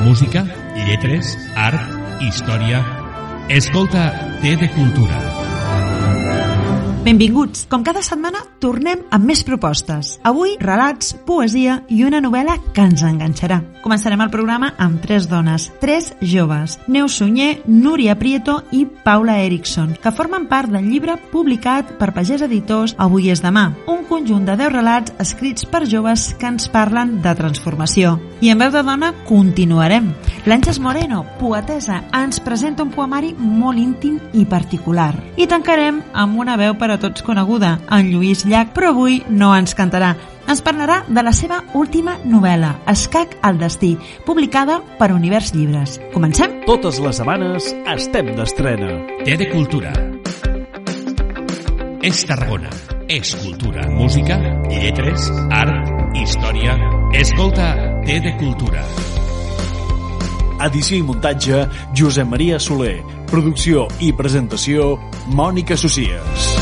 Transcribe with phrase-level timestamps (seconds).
[0.00, 0.44] Música,
[0.86, 2.80] lletres, art, història...
[3.50, 5.39] Escolta T de Cultura.
[7.00, 7.64] Benvinguts.
[7.70, 10.18] Com cada setmana, tornem amb més propostes.
[10.28, 13.62] Avui, relats, poesia i una novel·la que ens enganxarà.
[13.80, 19.94] Començarem el programa amb tres dones, tres joves, Neus Sunyer, Núria Prieto i Paula Erickson,
[19.96, 24.58] que formen part del llibre publicat per Pagès Editors Avui és demà, un conjunt de
[24.60, 28.18] 10 relats escrits per joves que ens parlen de transformació.
[28.44, 30.12] I en veu de dona continuarem.
[30.44, 35.14] L'Àngels Moreno, poetesa, ens presenta un poemari molt íntim i particular.
[35.40, 39.52] I tancarem amb una veu per a tots coneguda, en Lluís Llach, però avui no
[39.56, 40.14] ens cantarà.
[40.50, 43.94] Ens parlarà de la seva última novel·la, Escac al destí,
[44.26, 46.00] publicada per Univers Llibres.
[46.14, 46.62] Comencem?
[46.66, 48.94] Totes les setmanes estem d'estrena.
[49.24, 49.94] T de Cultura.
[52.02, 52.72] És Tarragona.
[53.10, 54.38] És cultura, música,
[54.70, 56.78] lletres, art, història...
[57.10, 57.72] Escolta
[58.06, 58.84] T de Cultura.
[60.62, 61.64] Edició i muntatge,
[61.96, 63.00] Josep Maria Soler.
[63.30, 64.92] Producció i presentació,
[65.34, 66.52] Mònica Socies.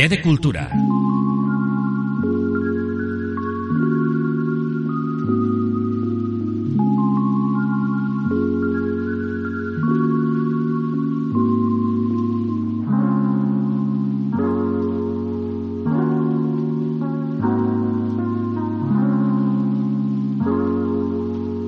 [0.00, 0.66] T de Cultura.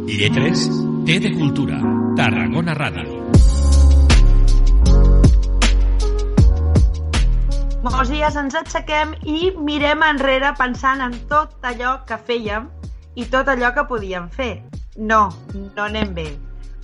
[0.06, 0.70] Lletres
[1.04, 1.82] T de Cultura.
[2.16, 3.11] Tarragona Ràdio.
[8.22, 12.68] Dies ens aixequem i mirem enrere pensant en tot allò que fèiem
[13.18, 14.52] i tot allò que podíem fer.
[15.10, 15.24] No,
[15.56, 16.28] no anem bé.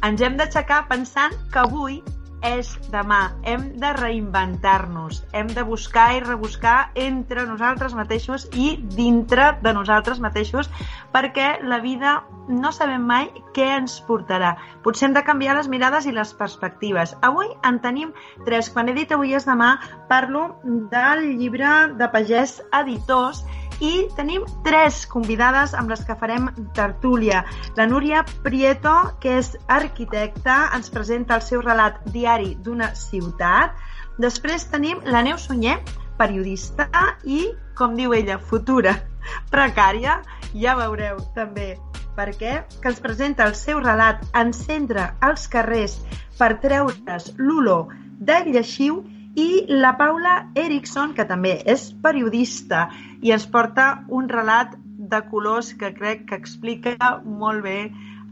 [0.09, 2.01] Ens hem d'aixecar pensant que avui
[2.45, 3.33] és demà.
[3.43, 5.23] Hem de reinventar-nos.
[5.33, 10.71] Hem de buscar i rebuscar entre nosaltres mateixos i dintre de nosaltres mateixos
[11.13, 14.55] perquè la vida no sabem mai què ens portarà.
[14.85, 17.15] Potser hem de canviar les mirades i les perspectives.
[17.23, 18.15] Avui en tenim
[18.47, 18.71] tres.
[18.73, 19.77] Quan he dit avui és demà,
[20.09, 23.45] parlo del llibre de Pagès Editors
[23.81, 27.45] i tenim tres convidades amb les que farem tertúlia.
[27.77, 33.77] La Núria Prieto, que és arquitecta, ens presenta el seu relat diari d'una ciutat.
[34.19, 35.79] Després tenim la Neus Sunyer,
[36.19, 36.89] periodista
[37.25, 37.45] i,
[37.79, 38.97] com diu ella, futura
[39.55, 40.19] precària.
[40.59, 41.77] Ja veureu també
[42.19, 46.01] per què, que ens presenta el seu relat Encendre els carrers
[46.39, 49.05] per treure's l'olor del lleixiu
[49.39, 52.89] i la Paula Erickson, que també és periodista
[53.23, 54.75] i ens porta un relat
[55.09, 57.79] de colors que crec que explica molt bé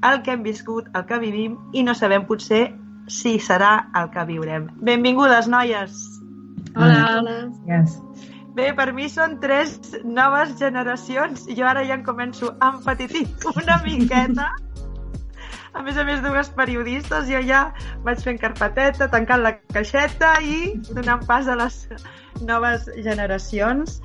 [0.06, 2.66] el que hem viscut, el que vivim i no sabem potser
[3.08, 4.68] si serà el que viurem.
[4.82, 6.02] Benvingudes, noies!
[6.74, 6.98] Hola!
[7.20, 7.36] Hola!
[7.70, 8.00] Yes.
[8.56, 13.26] Bé, per mi són tres noves generacions i jo ara ja en començo a empatitir
[13.52, 14.48] una miqueta
[15.76, 17.66] a més a més dues periodistes, jo ja
[18.04, 21.82] vaig fent carpeteta, tancant la caixeta i donant pas a les
[22.48, 24.00] noves generacions.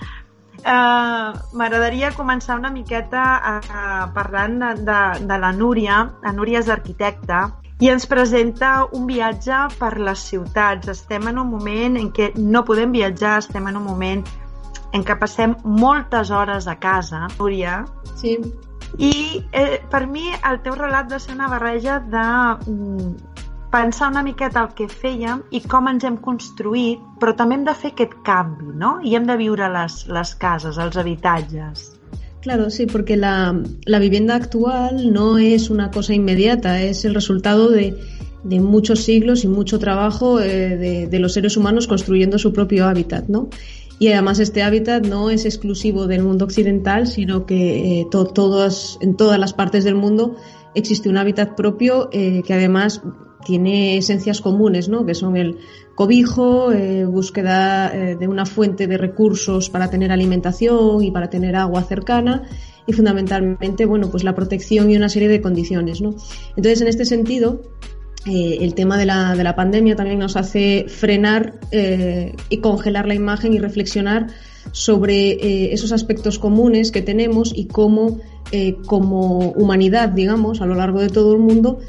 [0.61, 4.99] Uh, M'agradaria començar una miqueta uh, parlant de, de,
[5.31, 6.03] de la Núria.
[6.25, 7.47] La Núria és arquitecta
[7.81, 10.91] i ens presenta un viatge per les ciutats.
[10.91, 14.21] Estem en un moment en què no podem viatjar, estem en un moment
[14.91, 17.25] en què passem moltes hores a casa.
[17.39, 17.85] Núria,
[18.19, 18.35] Sí,
[18.97, 22.25] i eh, per mi el teu relat va ser una barreja de
[22.71, 23.13] mm,
[23.71, 27.75] pensar una miqueta el que fèiem i com ens hem construït, però també hem de
[27.77, 28.97] fer aquest canvi, no?
[29.03, 31.89] I hem de viure les, les cases, els habitatges.
[32.41, 33.55] claro, sí, porque la,
[33.85, 37.95] la vivienda actual no es una cosa inmediata, es el resultado de,
[38.43, 42.87] de muchos siglos y mucho trabajo eh, de, de los seres humanos construyendo su propio
[42.87, 43.49] hábitat, ¿no?
[44.01, 49.39] Y además este hábitat no es exclusivo del mundo occidental, sino que eh, en todas
[49.39, 50.37] las partes del mundo
[50.73, 53.03] existe un hábitat propio eh, que además
[53.45, 55.05] tiene esencias comunes, ¿no?
[55.05, 55.59] que son el
[55.93, 61.83] cobijo, eh, búsqueda de una fuente de recursos para tener alimentación y para tener agua
[61.83, 62.49] cercana
[62.87, 66.01] y fundamentalmente bueno, pues la protección y una serie de condiciones.
[66.01, 66.15] ¿no?
[66.55, 67.61] Entonces, en este sentido,
[68.27, 73.07] eh, el tema de la, de la, pandemia también nos hace frenar eh, y congelar
[73.07, 74.27] la imagen y reflexionar
[74.71, 78.19] sobre eh, esos aspectos comunes que tenemos y cómo
[78.85, 81.79] como humanidad, digamos, a lo largo de todo el mundo,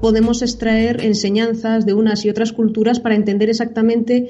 [0.00, 4.28] podemos extraer enseñanzas de unas y otras culturas para entender exactamente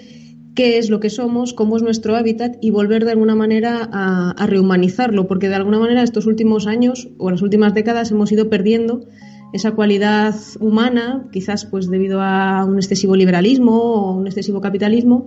[0.54, 4.32] qué es lo que somos, cómo es nuestro hábitat y volver de alguna manera a,
[4.32, 8.50] a rehumanizarlo, porque de alguna manera estos últimos años o las últimas décadas hemos ido
[8.50, 9.06] perdiendo
[9.52, 15.26] esa cualidad humana, quizás pues debido a un excesivo liberalismo o un excesivo capitalismo,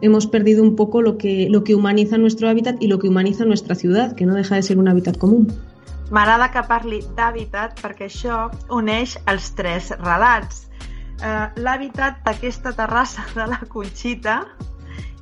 [0.00, 3.44] hemos perdido un poco lo que, lo que humaniza nuestro hábitat y lo que humaniza
[3.44, 5.52] nuestra ciudad, que no deja de ser un hábitat común.
[6.12, 10.66] M'agrada que parli d'hàbitat perquè això uneix els tres relats.
[11.22, 14.42] Uh, l'hàbitat d'aquesta terrassa de la Conxita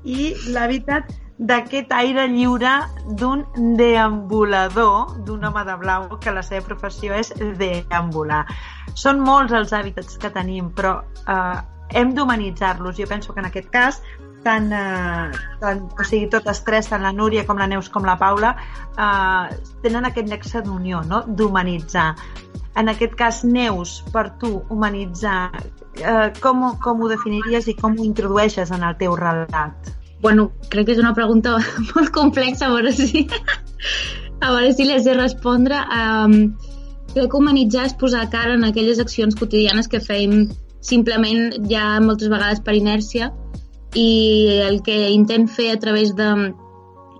[0.02, 2.72] i l'hàbitat d'aquest aire lliure
[3.16, 3.44] d'un
[3.78, 8.44] deambulador, d'un home de blau, que la seva professió és deambular.
[8.94, 11.60] Són molts els hàbitats que tenim, però eh,
[11.96, 12.98] hem d'humanitzar-los.
[12.98, 14.02] Jo penso que en aquest cas
[14.44, 18.18] tant, eh, tant, o sigui, totes tres, tant la Núria com la Neus com la
[18.20, 18.54] Paula,
[18.96, 21.22] eh, tenen aquest nexe d'unió, no?
[21.26, 22.10] d'humanitzar.
[22.76, 25.50] En aquest cas, Neus, per tu, humanitzar,
[25.96, 29.96] eh, com, com ho definiries i com ho introdueixes en el teu relat?
[30.20, 31.56] Bueno, crec que és una pregunta
[31.92, 33.26] molt complexa, a veure si,
[34.40, 35.80] a veure si les sé respondre.
[35.90, 36.56] Um,
[37.14, 40.44] crec que humanitzar és posar cara en aquelles accions quotidianes que fem
[40.80, 43.30] simplement ja moltes vegades per inèrcia
[43.98, 46.28] i el que intent fer a través de,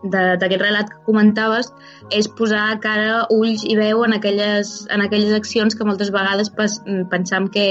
[0.03, 1.71] d'aquest relat que comentaves
[2.17, 7.49] és posar cara, ulls i veu en aquelles, en aquelles accions que moltes vegades pensam
[7.53, 7.67] que,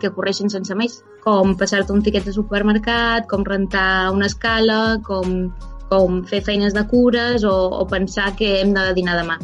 [0.00, 5.48] que correixen sense més, com passar-te un tiquet de supermercat, com rentar una escala, com,
[5.92, 9.40] com fer feines de cures o, o pensar que hem de dinar demà.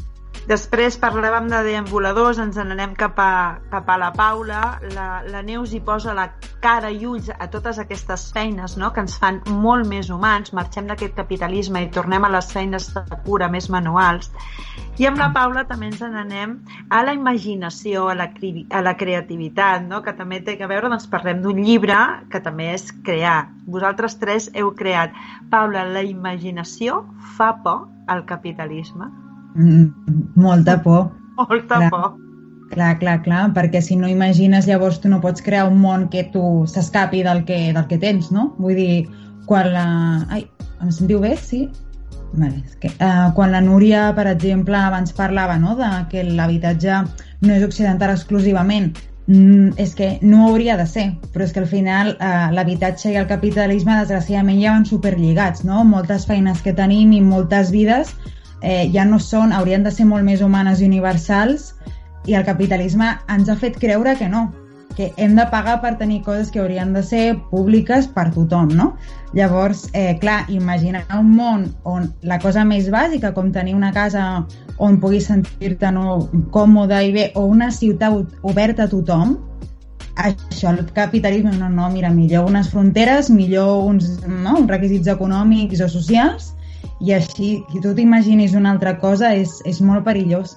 [0.47, 4.61] Després parlàvem de deambuladors, ens n'anem cap, a, cap a la Paula.
[4.95, 6.29] La, la Neus hi posa la
[6.63, 8.93] cara i ulls a totes aquestes feines no?
[8.95, 10.55] que ens fan molt més humans.
[10.55, 14.31] Marxem d'aquest capitalisme i tornem a les feines de cura més manuals.
[15.03, 16.55] I amb la Paula també ens n'anem
[16.95, 19.99] a la imaginació, a la, a la creativitat, no?
[20.07, 21.99] que també té a veure, doncs parlem d'un llibre
[22.31, 23.49] que també és crear.
[23.67, 25.11] Vosaltres tres heu creat.
[25.51, 27.03] Paula, la imaginació
[27.35, 29.26] fa por al capitalisme?
[29.57, 29.89] Mm,
[30.37, 31.11] molta por.
[31.37, 32.15] Molta clar, por.
[32.71, 36.27] Clar, clar, clar, perquè si no imagines llavors tu no pots crear un món que
[36.35, 38.51] tu s'escapi del, que, del que tens, no?
[38.59, 38.95] Vull dir,
[39.47, 39.89] quan la...
[40.35, 40.47] Ai,
[40.83, 41.37] em sentiu bé?
[41.41, 41.67] Sí?
[42.37, 47.03] Vale, és que, uh, quan la Núria, per exemple, abans parlava no, de que l'habitatge
[47.47, 48.91] no és occidental exclusivament,
[49.31, 53.21] mm, és que no hauria de ser, però és que al final uh, l'habitatge i
[53.23, 55.85] el capitalisme desgraciadament ja van superlligats, no?
[55.87, 58.13] Moltes feines que tenim i moltes vides
[58.63, 61.73] eh, ja no són, haurien de ser molt més humanes i universals
[62.27, 64.49] i el capitalisme ens ha fet creure que no,
[64.97, 68.87] que hem de pagar per tenir coses que haurien de ser públiques per tothom, no?
[69.37, 74.47] Llavors, eh, clar, imaginar un món on la cosa més bàsica, com tenir una casa
[74.79, 76.17] on puguis sentir-te no,
[76.53, 79.37] còmode i bé, o una ciutat oberta a tothom,
[80.17, 85.85] això, el capitalisme, no, no, mira, millor unes fronteres, millor uns, no, uns requisits econòmics
[85.85, 86.55] o socials,
[87.01, 90.57] i així, si tu t'imaginis una altra cosa, és, és molt perillós.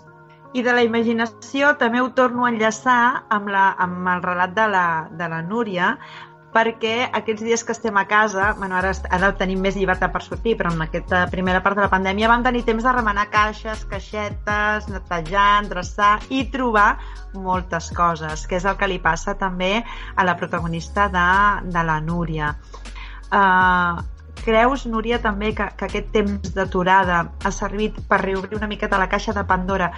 [0.57, 4.65] I de la imaginació també ho torno a enllaçar amb, la, amb el relat de
[4.71, 5.94] la, de la Núria,
[6.50, 10.56] perquè aquests dies que estem a casa, bueno, ara, ara tenim més llibertat per sortir,
[10.57, 14.90] però en aquesta primera part de la pandèmia vam tenir temps de remenar caixes, caixetes,
[14.90, 16.95] netejar, endreçar i trobar
[17.35, 19.83] moltes coses, que és el que li passa també
[20.16, 21.28] a la protagonista de,
[21.69, 22.56] de la Núria.
[23.30, 24.02] Uh,
[24.43, 29.09] Creus, Núria, també que, que aquest temps d'aturada ha servit per reobrir una miqueta la
[29.09, 29.91] caixa de Pandora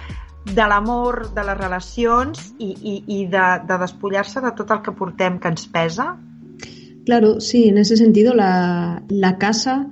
[0.44, 4.94] de l'amor, de les relacions i, i, i de, de despullar-se de tot el que
[4.98, 6.16] portem que ens pesa?
[7.06, 9.88] Claro, sí, en ese sentido la, la casa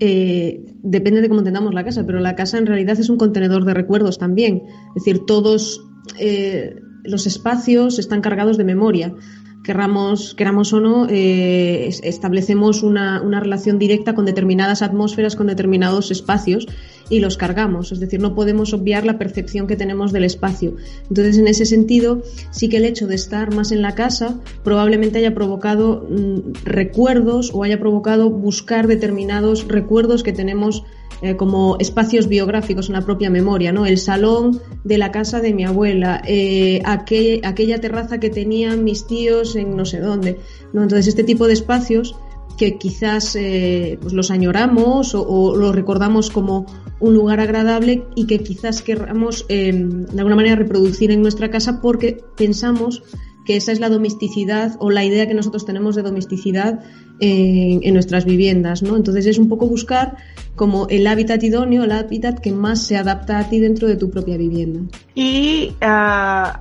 [0.00, 3.64] eh, depende de cómo entendamos la casa, pero la casa en realidad es un contenedor
[3.64, 4.62] de recuerdos también.
[4.94, 5.84] Es decir, todos
[6.18, 9.14] eh, los espacios están cargados de memoria
[9.64, 16.10] queramos, queramos o no, eh, establecemos una, una, relación directa con determinadas atmósferas, con determinados
[16.12, 16.68] espacios
[17.08, 17.92] y los cargamos.
[17.92, 20.76] Es decir, no podemos obviar la percepción que tenemos del espacio.
[21.08, 25.18] Entonces, en ese sentido, sí que el hecho de estar más en la casa probablemente
[25.18, 30.84] haya provocado mm, recuerdos o haya provocado buscar determinados recuerdos que tenemos
[31.22, 33.86] eh, como espacios biográficos en la propia memoria, ¿no?
[33.86, 39.06] El salón de la casa de mi abuela, eh, aquel, aquella terraza que tenían mis
[39.06, 40.38] tíos en no sé dónde,
[40.72, 40.82] ¿no?
[40.82, 42.16] Entonces este tipo de espacios
[42.56, 46.66] que quizás eh, pues los añoramos o, los recordamos como
[47.00, 51.80] un lugar agradable y que quizás queramos eh, de alguna manera reproducir en nuestra casa
[51.80, 53.02] porque pensamos
[53.44, 56.82] que esa es la domesticidad o la idea que nosotros tenemos de domesticidad
[57.24, 58.96] en, en, nuestras viviendas, ¿no?
[58.96, 60.16] Entonces es un poco buscar
[60.56, 64.10] como el hábitat idóneo, el hábitat que más se adapta a ti dentro de tu
[64.10, 64.80] propia vivienda.
[65.14, 65.86] I eh,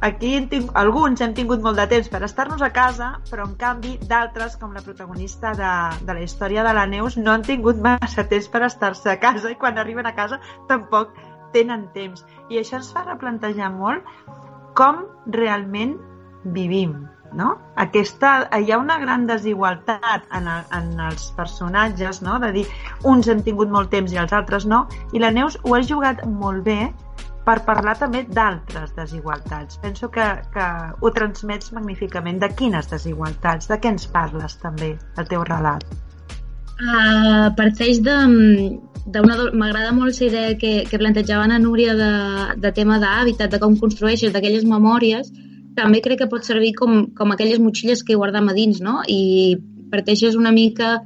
[0.01, 3.57] aquí hem tingut, alguns hem tingut molt de temps per estar-nos a casa, però en
[3.59, 5.73] canvi d'altres, com la protagonista de,
[6.05, 9.51] de la història de la Neus, no han tingut massa temps per estar-se a casa
[9.51, 10.39] i quan arriben a casa
[10.71, 11.13] tampoc
[11.53, 12.25] tenen temps.
[12.49, 14.07] I això ens fa replantejar molt
[14.73, 15.99] com realment
[16.43, 16.95] vivim,
[17.37, 17.53] no?
[17.81, 22.39] Aquesta, hi ha una gran desigualtat en, el, en els personatges, no?
[22.43, 22.67] De dir,
[23.09, 26.23] uns han tingut molt temps i els altres no, i la Neus ho ha jugat
[26.27, 26.79] molt bé
[27.43, 29.77] per parlar també d'altres desigualtats.
[29.83, 32.39] Penso que, que ho transmets magníficament.
[32.39, 33.67] De quines desigualtats?
[33.71, 35.83] De què ens parles també, el teu relat?
[36.73, 38.15] Uh, parteix de,
[39.05, 39.37] d'una...
[39.53, 42.13] M'agrada molt la idea que, que plantejava a Núria de,
[42.63, 45.31] de tema d'hàbitat, de com construeixes d'aquelles memòries,
[45.77, 49.01] també crec que pot servir com, com aquelles motxilles que guardam a dins, no?
[49.07, 49.57] I
[49.91, 50.99] parteixes una mica...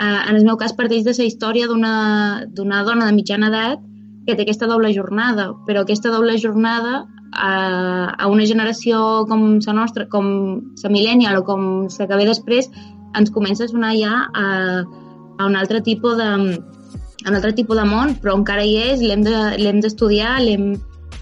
[0.00, 3.82] Uh, en el meu cas parteix de la història d'una dona de mitjana edat
[4.24, 7.02] que té aquesta doble jornada, però aquesta doble jornada
[7.32, 7.50] a,
[8.16, 10.26] a una generació com la nostra, com
[10.82, 12.70] la millennial o com la que ve després,
[13.18, 14.46] ens comença a sonar ja a,
[15.38, 16.30] a un altre tipus de,
[17.26, 20.66] un altre tipus de món, però encara hi és, l'hem d'estudiar, de, l'hem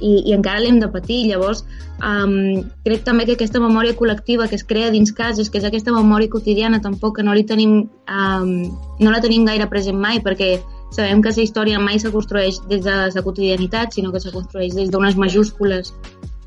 [0.01, 1.25] i, i encara l'hem de patir.
[1.29, 1.65] Llavors,
[2.05, 5.95] um, crec també que aquesta memòria col·lectiva que es crea dins cases, que és aquesta
[5.95, 8.53] memòria quotidiana, tampoc que no, li tenim, um,
[9.01, 10.57] no la tenim gaire present mai, perquè
[10.95, 14.75] sabem que la història mai se construeix des de la quotidianitat, sinó que se construeix
[14.75, 15.93] des d'unes majúscules,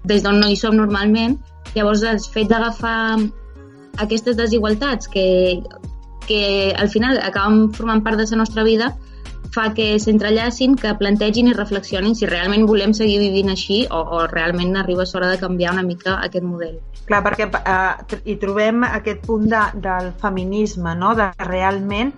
[0.05, 1.38] des d'on no hi som normalment.
[1.75, 3.20] Llavors, el fet d'agafar
[4.01, 5.62] aquestes desigualtats que,
[6.27, 8.96] que al final acaben formant part de la nostra vida
[9.51, 14.24] fa que s'entrellacin, que plantegin i reflexionin si realment volem seguir vivint així o, o
[14.31, 16.79] realment arriba l'hora de canviar una mica aquest model.
[17.08, 21.15] Clar, perquè eh, hi trobem aquest punt de, del feminisme, no?
[21.20, 22.13] de realment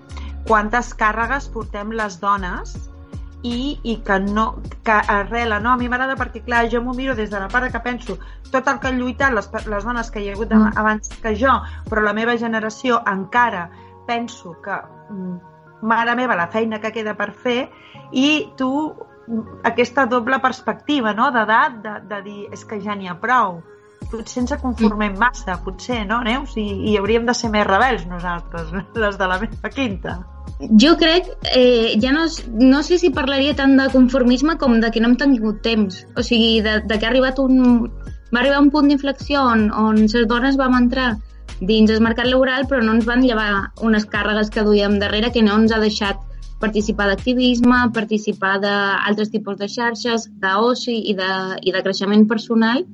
[0.48, 2.75] quantes càrregues portem les dones
[3.44, 4.46] i, i que no
[4.84, 5.74] que arrela, no?
[5.74, 8.18] A mi m'agrada perquè, clar, jo m'ho miro des de la part que penso
[8.52, 10.78] tot el que han lluitat les, les dones que hi ha hagut mm.
[10.80, 11.58] abans que jo,
[11.90, 13.66] però la meva generació encara
[14.08, 14.78] penso que
[15.10, 15.52] mm,
[15.84, 17.68] mare meva, la feina que queda per fer,
[18.12, 18.72] i tu
[19.63, 21.30] aquesta doble perspectiva no?
[21.32, 23.62] d'edat, de, de dir, és que ja n'hi ha prou.
[24.12, 26.58] Potser ens conformem massa, potser, no, Neus?
[26.60, 28.74] I, I hauríem de ser més rebels nosaltres,
[29.06, 30.20] les de la meva quinta.
[30.80, 32.28] Jo crec, eh, ja no,
[32.60, 36.04] no sé si parlaria tant de conformisme com de que no hem tingut temps.
[36.16, 37.88] O sigui, de, de que ha arribat un,
[38.34, 41.13] va arribar un punt d'inflexió on, on les dones vam entrar
[41.60, 45.43] dins el mercat laboral, però no ens van llevar unes càrregues que duíem darrere que
[45.45, 46.19] no ens ha deixat
[46.63, 51.31] participar d'activisme, participar d'altres tipus de xarxes, d'oci i, de,
[51.62, 52.86] i de creixement personal,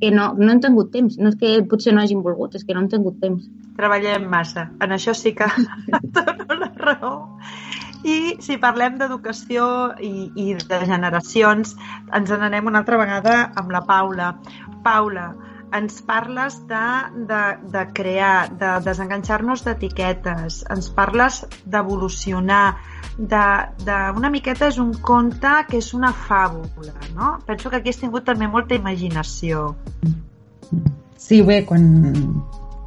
[0.00, 1.16] que no, no hem tingut temps.
[1.20, 3.46] No és que potser no hagin volgut, és que no hem tingut temps.
[3.78, 4.68] Treballem massa.
[4.84, 5.48] En això sí que
[6.16, 7.14] dono la raó.
[8.04, 9.66] I si parlem d'educació
[10.04, 11.72] i, i de generacions,
[12.12, 14.34] ens n'anem una altra vegada amb la Paula.
[14.84, 15.30] Paula,
[15.74, 16.86] ens parles de,
[17.28, 22.76] de, de crear, de desenganxar-nos d'etiquetes, ens parles d'evolucionar,
[23.18, 23.44] de,
[23.84, 27.38] de, una miqueta és un conte que és una fàbula, no?
[27.46, 29.72] Penso que aquí has tingut també molta imaginació.
[31.18, 31.84] Sí, bé, quan,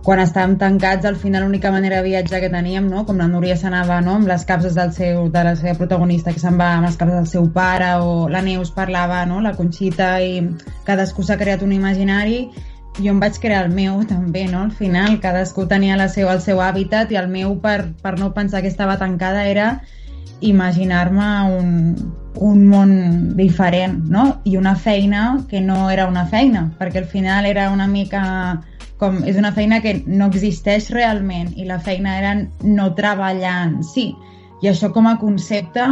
[0.08, 3.04] quan estàvem tancats, al final l'única manera de viatjar que teníem, no?
[3.08, 4.14] com la Núria s'anava no?
[4.20, 7.18] amb les capses del seu, de la seva protagonista, que se'n va amb les capses
[7.18, 9.42] del seu pare, o la Neus parlava, no?
[9.44, 10.44] la Conxita, i
[10.88, 12.46] cadascú s'ha creat un imaginari,
[12.98, 14.64] jo em vaig crear el meu també, no?
[14.66, 18.34] Al final cadascú tenia la seu, el seu hàbitat i el meu per, per no
[18.34, 19.82] pensar que estava tancada era
[20.42, 21.28] imaginar-me
[21.58, 21.70] un,
[22.36, 22.92] un món
[23.38, 24.42] diferent, no?
[24.46, 28.24] I una feina que no era una feina, perquè al final era una mica
[28.98, 33.82] com és una feina que no existeix realment i la feina era no treballar en
[33.86, 34.10] si.
[34.64, 35.86] I això com a concepte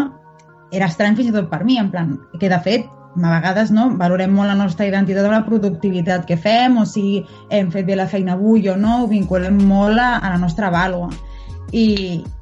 [0.73, 2.89] era estrany fins i tot per mi, en plan, que de fet
[3.23, 7.23] a vegades no, valorem molt la nostra identitat amb la productivitat que fem, o si
[7.49, 10.71] hem fet bé la feina avui o no, ho vinculem molt a, a la nostra
[10.73, 11.07] vàlua.
[11.71, 11.87] I,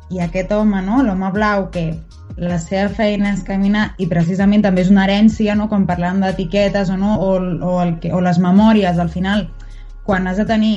[0.09, 1.91] i aquest home, no, l'home blau, que
[2.37, 5.67] la seva feina és caminar i precisament també és una herència, no?
[5.69, 7.19] quan parlem d'etiquetes o, no?
[7.21, 9.45] o, o, el que, o les memòries, al final,
[10.07, 10.75] quan has de tenir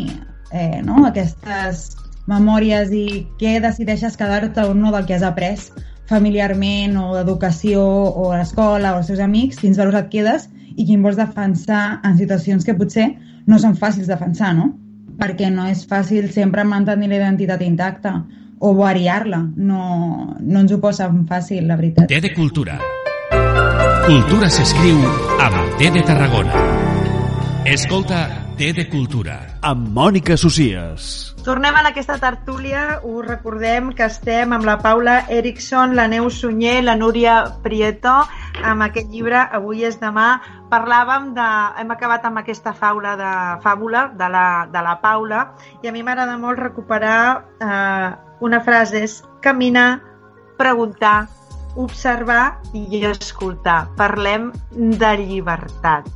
[0.53, 1.07] eh, no?
[1.09, 1.97] aquestes
[2.29, 3.07] memòries i
[3.41, 5.57] què decideixes quedar-te o no del que has après,
[6.07, 10.87] familiarment o d'educació o a l'escola o als seus amics, quins valors et quedes i
[10.87, 13.09] quin vols defensar en situacions que potser
[13.47, 14.73] no són fàcils de defensar, no?
[15.17, 18.19] Perquè no és fàcil sempre mantenir la identitat intacta
[18.59, 19.43] o variar-la.
[19.57, 22.09] No, no ens ho posa fàcil, la veritat.
[22.13, 22.79] T de Cultura.
[24.07, 25.03] Cultura s'escriu
[25.43, 26.65] amb T de Tarragona.
[27.67, 31.35] Escolta T de Cultura amb Mònica Socies.
[31.43, 36.85] Tornem a aquesta tertúlia, us recordem que estem amb la Paula Erickson, la Neus Sunyer,
[36.87, 38.15] la Núria Prieto,
[38.63, 40.41] amb aquest llibre Avui és demà.
[40.71, 41.47] Parlàvem de...
[41.83, 43.33] Hem acabat amb aquesta faula de
[43.65, 45.43] fàbula de la, de la Paula
[45.83, 47.19] i a mi m'agrada molt recuperar
[47.59, 48.11] eh,
[48.47, 49.99] una frase, és caminar,
[50.61, 51.27] preguntar,
[51.75, 53.83] observar i escoltar.
[53.99, 56.07] Parlem de llibertat.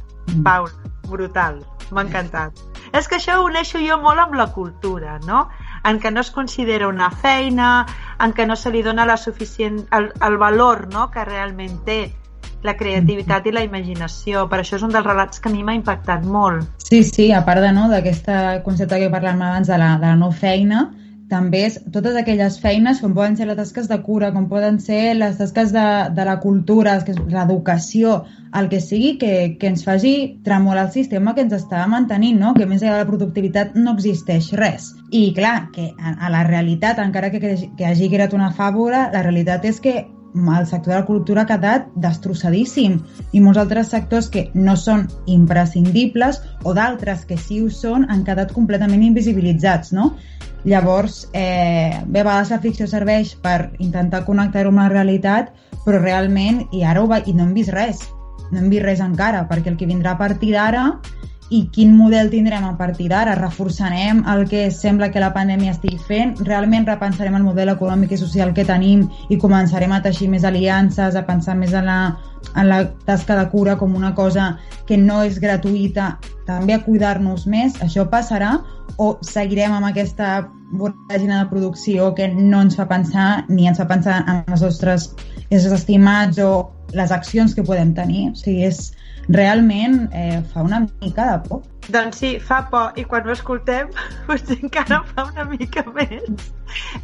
[0.47, 1.59] Paula, brutal,
[1.93, 2.63] m'ha encantat.
[2.97, 5.49] És que això ho uneixo jo molt amb la cultura, no?
[5.87, 7.87] En què no es considera una feina,
[8.21, 11.09] en què no se li dona la suficient, el, el valor no?
[11.11, 12.01] que realment té
[12.63, 14.45] la creativitat i la imaginació.
[14.51, 16.67] Per això és un dels relats que a mi m'ha impactat molt.
[16.85, 17.89] Sí, sí, a part de no,
[18.65, 20.89] concepte que parlàvem abans de la, de la no feina,
[21.31, 25.15] també és totes aquelles feines com poden ser les tasques de cura, com poden ser
[25.17, 28.21] les tasques de, de la cultura, l'educació,
[28.59, 32.55] el que sigui que, que ens faci tremolar el sistema que ens està mantenint, no?
[32.59, 34.91] que més enllà de la productivitat no existeix res.
[35.11, 39.23] I clar, que a, a la realitat, encara que, que hagi creat una fàbula, la
[39.27, 40.01] realitat és que
[40.35, 42.99] el sector de la cultura ha quedat destrossadíssim
[43.33, 48.25] i molts altres sectors que no són imprescindibles o d'altres que sí ho són han
[48.25, 50.15] quedat completament invisibilitzats, no?
[50.65, 55.55] Llavors, eh, bé, a vegades la ficció serveix per intentar connectar-ho amb la realitat,
[55.87, 58.05] però realment, i ara ho va, i no hem vist res,
[58.51, 60.85] no hem vist res encara, perquè el que vindrà a partir d'ara
[61.51, 63.35] i quin model tindrem a partir d'ara?
[63.35, 66.37] Reforçarem el que sembla que la pandèmia estigui fent?
[66.47, 71.19] Realment repensarem el model econòmic i social que tenim i començarem a teixir més aliances,
[71.19, 71.99] a pensar més en la,
[72.55, 74.53] en la tasca de cura com una cosa
[74.87, 76.15] que no és gratuïta,
[76.47, 77.77] també a cuidar-nos més?
[77.83, 78.57] Això passarà
[78.99, 83.89] o seguirem amb aquesta voràgina de producció que no ens fa pensar ni ens fa
[83.91, 85.11] pensar en els nostres
[85.51, 88.29] éssers estimats o les accions que podem tenir?
[88.31, 88.93] O sigui, és,
[89.31, 91.63] realment eh, fa una mica de por.
[91.91, 93.91] Doncs sí, fa por, i quan ho escoltem
[94.29, 96.51] potser encara fa una mica més.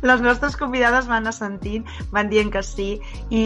[0.06, 2.90] Les nostres convidades van assentint, van dient que sí,
[3.30, 3.44] i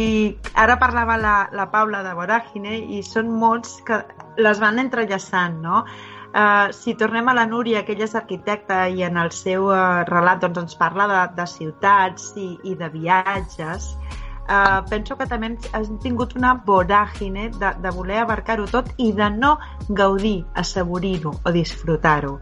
[0.55, 4.03] ara parlava la, la Paula de Voràgine, i són molts que
[4.41, 5.85] les van entrellaçant, no?
[6.31, 10.05] Uh, si tornem a la Núria, que ella és arquitecta i en el seu uh,
[10.07, 13.97] relat doncs, ens parla de, de ciutats i, i de viatges,
[14.51, 19.31] eh, penso que també hem tingut una voràgine de, de voler abarcar-ho tot i de
[19.37, 19.57] no
[19.89, 22.39] gaudir, assaborir-ho o disfrutar-ho.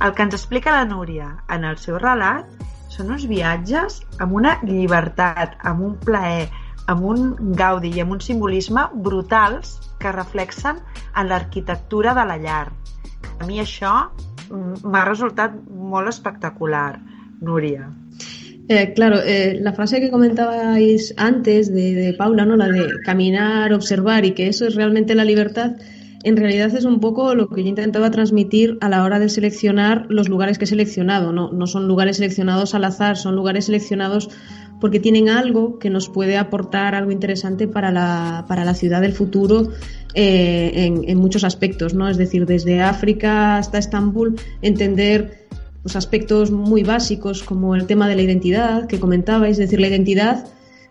[0.00, 2.48] El que ens explica la Núria en el seu relat
[2.90, 6.48] són uns viatges amb una llibertat, amb un plaer,
[6.90, 10.80] amb un gaudi i amb un simbolisme brutals que reflexen
[11.14, 12.66] en l'arquitectura de la llar.
[13.38, 13.94] A mi això
[14.50, 16.98] m'ha resultat molt espectacular,
[17.40, 17.86] Núria.
[18.72, 22.54] Eh, claro, eh, la frase que comentabais antes de, Paula, ¿no?
[22.54, 25.72] la de caminar, observar y que eso es realmente la libertad,
[26.22, 30.06] en realidad es un poco lo que yo intentaba transmitir a la hora de seleccionar
[30.08, 31.32] los lugares que he seleccionado.
[31.32, 34.30] No, no son lugares seleccionados al azar, son lugares seleccionados
[34.80, 39.14] porque tienen algo que nos puede aportar algo interesante para la, para la ciudad del
[39.14, 39.70] futuro
[40.14, 42.08] eh, en, en muchos aspectos, ¿no?
[42.08, 45.48] Es decir, desde África hasta Estambul, entender
[45.82, 49.88] pues, aspectos muy básicos como el tema de la identidad que comentabais, es decir, la
[49.88, 50.46] identidad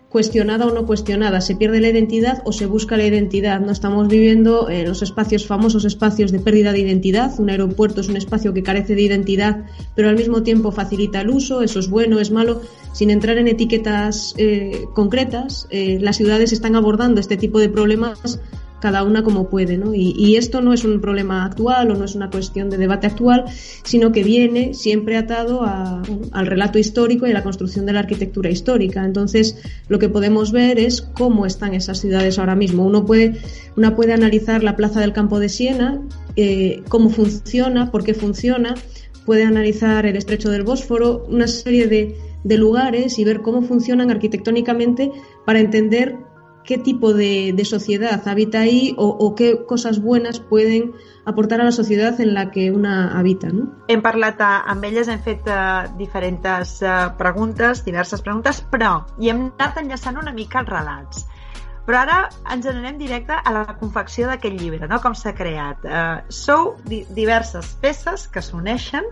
[0.09, 3.61] cuestionada o no cuestionada, se pierde la identidad o se busca la identidad.
[3.61, 7.39] No estamos viviendo en los espacios famosos espacios de pérdida de identidad.
[7.39, 11.29] Un aeropuerto es un espacio que carece de identidad, pero al mismo tiempo facilita el
[11.29, 11.61] uso.
[11.61, 12.61] Eso es bueno, es malo.
[12.91, 18.39] Sin entrar en etiquetas eh, concretas, eh, las ciudades están abordando este tipo de problemas
[18.79, 19.93] cada una como puede, ¿no?
[19.93, 23.45] Y, esto no es un problema actual o no es una cuestión de debate actual,
[23.83, 27.99] sino que viene siempre atado a, al relato histórico y a la construcción de la
[27.99, 29.03] arquitectura histórica.
[29.03, 29.57] Entonces,
[29.89, 32.85] lo que podemos ver es cómo están esas ciudades ahora mismo.
[32.85, 33.37] Uno puede,
[33.75, 36.01] una puede analizar la plaza del campo de Siena,
[36.35, 38.75] eh, cómo funciona, por qué funciona,
[39.25, 44.09] puede analizar el estrecho del Bósforo, una serie de, de lugares y ver cómo funcionan
[44.09, 45.11] arquitectónicamente
[45.45, 46.15] para entender
[46.63, 50.93] qué tipo de, de sociedad habita ahí o, o, qué cosas buenas pueden
[51.25, 53.49] aportar a la societat en la que una habita.
[53.49, 53.69] No?
[53.87, 59.49] Hem parlat amb elles, hem fet uh, diferents uh, preguntes, diverses preguntes, però i hem
[59.49, 61.25] anat enllaçant una mica els relats.
[61.89, 62.19] Però ara
[62.53, 64.99] ens anem directe a la confecció d'aquest llibre, no?
[65.01, 65.81] com s'ha creat.
[65.85, 69.09] Uh, sou di diverses peces que s'uneixen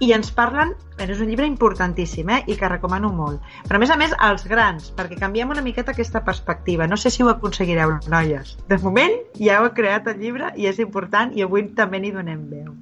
[0.00, 2.40] i ens parlen, és un llibre importantíssim eh?
[2.46, 5.92] i que recomano molt, però a més a més als grans, perquè canviem una miqueta
[5.92, 10.52] aquesta perspectiva, no sé si ho aconseguireu noies, de moment ja heu creat el llibre
[10.56, 12.72] i és important i avui també n'hi donem veu.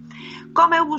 [0.56, 0.96] Com heu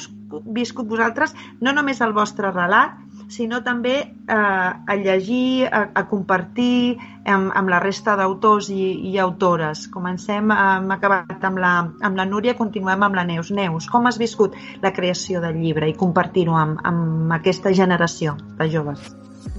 [0.56, 2.96] viscut vosaltres no només el vostre relat
[3.32, 9.18] sinó també eh, a llegir, a, a compartir amb, amb la resta d'autors i, i
[9.24, 9.88] autores.
[9.94, 13.54] Comencem, eh, hem acabat amb la, amb la Núria, continuem amb la Neus.
[13.56, 18.70] Neus, com has viscut la creació del llibre i compartir-ho amb, amb aquesta generació de
[18.76, 19.12] joves?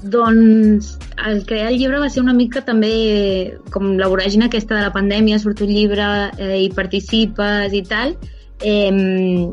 [0.02, 0.92] Doncs
[1.26, 4.94] el crear el llibre va ser una mica també com la voràgina aquesta de la
[4.94, 8.16] pandèmia, surt un llibre eh, i participes i tal.
[8.62, 9.50] Eh,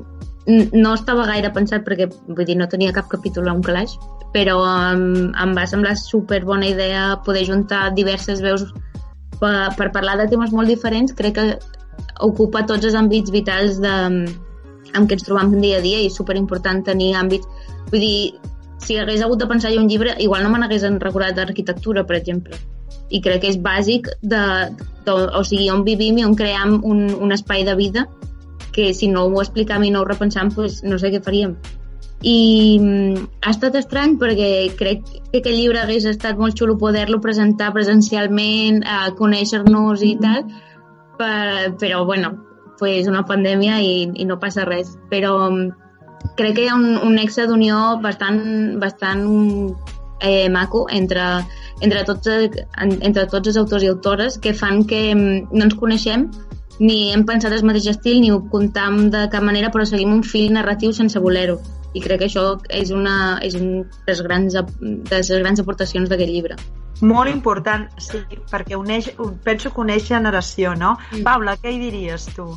[0.47, 3.97] no estava gaire pensat perquè vull dir, no tenia cap capítol a un calaix,
[4.34, 8.65] però em, em va semblar super bona idea poder juntar diverses veus
[9.39, 11.13] per, per parlar de temes molt diferents.
[11.17, 11.47] Crec que
[12.25, 13.95] ocupa tots els àmbits vitals de,
[14.93, 17.47] amb què ens trobam dia a dia i és super important tenir àmbits...
[17.89, 18.17] Vull dir,
[18.86, 22.19] si hagués hagut de pensar jo un llibre, igual no me n'hagués recordat d'arquitectura, per
[22.19, 22.58] exemple.
[23.10, 24.41] I crec que és bàsic de,
[25.06, 28.06] de, o sigui, on vivim i on cream un, un espai de vida
[28.79, 31.57] que si no ho explicam i no ho repensam, pues, no sé què faríem.
[32.23, 37.19] I mm, ha estat estrany perquè crec que aquest llibre hagués estat molt xulo poder-lo
[37.23, 40.47] presentar presencialment, a conèixer-nos i tal,
[41.19, 42.33] per, però bueno,
[42.79, 44.95] pues una pandèmia i, i no passa res.
[45.11, 48.43] Però mm, crec que hi ha un, un nexe d'unió bastant,
[48.79, 49.25] bastant
[50.19, 51.25] eh, maco entre,
[51.79, 52.31] entre, tots,
[52.79, 56.29] entre tots els autors i autores que fan que mm, no ens coneixem
[56.79, 60.23] ni hem pensat el mateix estil ni ho comptam de cap manera, però seguim un
[60.23, 61.59] fil narratiu sense voler-ho.
[61.93, 66.31] I crec que això és una, és un dels grans, de les grans aportacions d'aquest
[66.31, 66.59] llibre.
[67.01, 68.19] Molt important, sí,
[68.51, 69.13] perquè uneix,
[69.45, 70.97] penso que uneix generació, no?
[71.13, 71.23] Mm.
[71.27, 72.49] Paula, què hi diries tu?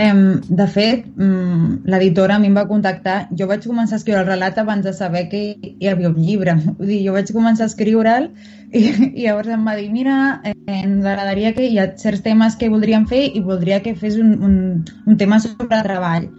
[0.00, 3.16] Um, de fet, um, l'editora a mi em va contactar.
[3.36, 6.54] Jo vaig començar a escriure el relat abans de saber que hi havia un llibre.
[6.78, 8.30] Vull dir, jo vaig començar a escriure'l
[8.72, 10.14] i, i llavors em va dir, mira,
[10.46, 14.16] eh, ens agradaria que hi ha certs temes que voldríem fer i voldria que fes
[14.22, 14.56] un, un,
[15.04, 16.30] un tema sobre treball.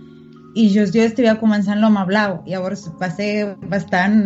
[0.58, 2.40] I just jo estic començant l'home blau.
[2.50, 3.32] Llavors va ser
[3.70, 4.18] bastant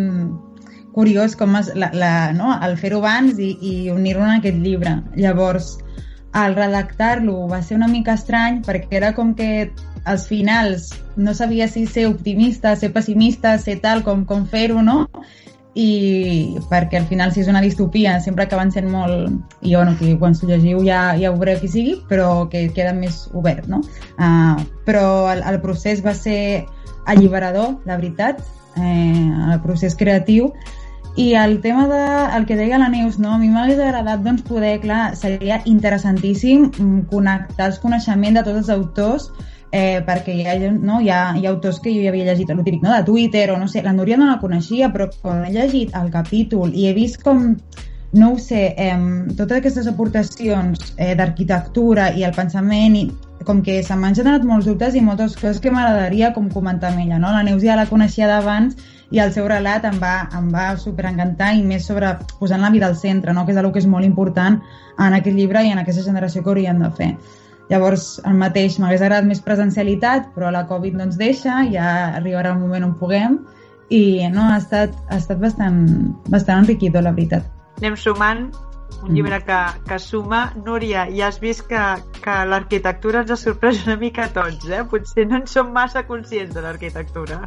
[0.95, 2.55] curiós com es, la, la, no?
[2.63, 5.01] el fer-ho abans i, i unir-ho en aquest llibre.
[5.19, 5.73] Llavors,
[6.35, 9.71] al redactar-lo va ser una mica estrany perquè era com que
[10.03, 15.05] als finals no sabia si ser optimista, ser pessimista, ser tal, com, com fer-ho, no?
[15.75, 20.13] i perquè al final si és una distopia sempre acaben sent molt i bueno, que
[20.19, 23.81] quan s'ho llegiu ja, ja ho veureu qui sigui però que queda més obert no?
[24.15, 24.55] Uh,
[24.87, 26.63] però el, el procés va ser
[27.11, 28.39] alliberador, la veritat
[28.79, 30.53] eh, el procés creatiu
[31.15, 33.33] i el tema de, el que deia la Neus, no?
[33.33, 36.69] a mi m'hagués agradat doncs, poder, clar, seria interessantíssim
[37.11, 39.29] connectar els coneixements de tots els autors
[39.71, 42.51] eh, perquè hi ha, no, hi, ha, hi ha autors que jo ja havia llegit,
[42.51, 45.43] el típic, no, de Twitter o no sé, la Núria no la coneixia, però quan
[45.45, 47.53] he llegit el capítol i he vist com
[48.15, 48.95] no ho sé, eh,
[49.35, 53.05] totes aquestes aportacions eh, d'arquitectura i el pensament i
[53.45, 57.03] com que se m'han generat molts dubtes i moltes coses que m'agradaria com comentar amb
[57.03, 57.31] ella, no?
[57.35, 58.79] La Neus ja la coneixia d'abans
[59.11, 62.87] i el seu relat em va, em va superencantar i més sobre posant la vida
[62.89, 63.45] al centre, no?
[63.45, 64.59] que és una que és molt important
[64.97, 67.11] en aquest llibre i en aquesta generació que haurien de fer.
[67.69, 71.87] Llavors, el mateix, m'hagués agradat més presencialitat, però la Covid no ens deixa, ja
[72.19, 73.39] arribarà el moment on puguem,
[73.89, 75.81] i no, ha estat, ha estat bastant,
[76.29, 77.45] bastant enriquidor, la veritat.
[77.81, 78.47] Anem sumant
[79.03, 80.53] un llibre que, que suma.
[80.65, 81.81] Núria, ja has vist que,
[82.23, 84.83] que l'arquitectura ens ha sorprès una mica a tots, eh?
[84.89, 87.41] Potser no en som massa conscients de l'arquitectura.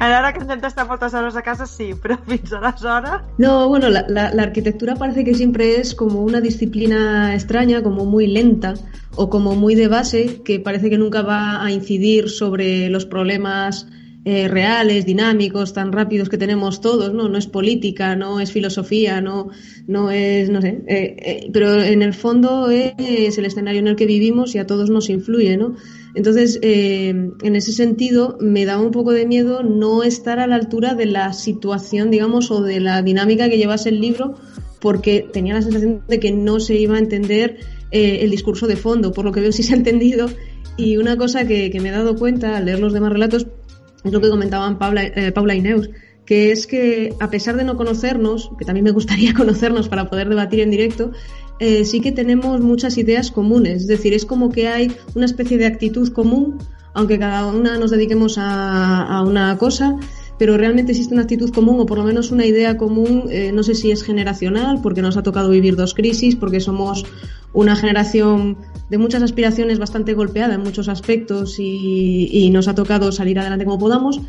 [0.00, 3.20] Ara que ens hem d'estar moltes hores a casa, sí, però fins aleshores...
[3.38, 4.50] No, bueno, la, la, la
[4.98, 8.74] parece que siempre es como una disciplina extraña, como muy lenta
[9.16, 13.86] o como muy de base, que parece que nunca va a incidir sobre los problemas
[14.26, 17.28] eh, reales, dinámicos, tan rápidos que tenemos todos, ¿no?
[17.28, 19.50] No es política, no es filosofía, no,
[19.86, 23.96] no es, no sé, eh, eh, pero en el fondo es el escenario en el
[23.96, 25.76] que vivimos y a todos nos influye, ¿no?
[26.14, 30.94] Entonces, en ese sentido, me da un poco de miedo no estar a la altura
[30.94, 34.36] de la situación, digamos, o de la dinámica que llevase el libro,
[34.80, 37.58] porque tenía la sensación de que no se iba a entender
[37.90, 40.30] el discurso de fondo, por lo que veo sí se ha entendido.
[40.76, 43.46] Y una cosa que, que me he dado cuenta al leer los demás relatos
[44.04, 45.90] es lo que comentaban Paula, eh, Paula y Neus,
[46.26, 50.28] que es que a pesar de no conocernos, que también me gustaría conocernos para poder
[50.28, 51.12] debatir en directo,
[51.58, 53.82] eh, sí que tenemos muchas ideas comunes.
[53.82, 56.58] Es decir, es como que hay una especie de actitud común,
[56.94, 59.96] aunque cada una nos dediquemos a, una cosa,
[60.38, 63.62] pero realmente existe una actitud común o por lo menos una idea común, eh, no
[63.62, 67.04] sé si es generacional, porque nos ha tocado vivir dos crisis, porque somos
[67.54, 68.58] una generación
[68.90, 73.64] de muchas aspiraciones bastante golpeada en muchos aspectos y, y nos ha tocado salir adelante
[73.64, 74.20] como podamos,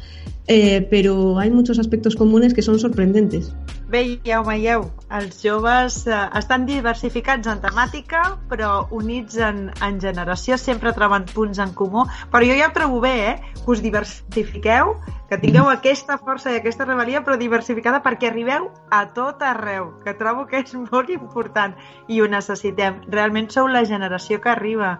[0.48, 3.54] eh, pero hay muchos aspectos comunes que son sorprendentes.
[3.90, 10.94] Veieu, veieu, els joves eh, estan diversificats en temàtica, però units en, en generació, sempre
[10.98, 12.06] troben punts en comú.
[12.34, 13.36] Però jo ja ho trobo bé, eh?
[13.62, 14.96] Que us diversifiqueu,
[15.30, 20.14] que tingueu aquesta força i aquesta rebel·lia, però diversificada perquè arribeu a tot arreu, que
[20.18, 21.78] trobo que és molt important
[22.10, 23.02] i ho necessitem.
[23.16, 24.98] Realment sou la generació que arriba.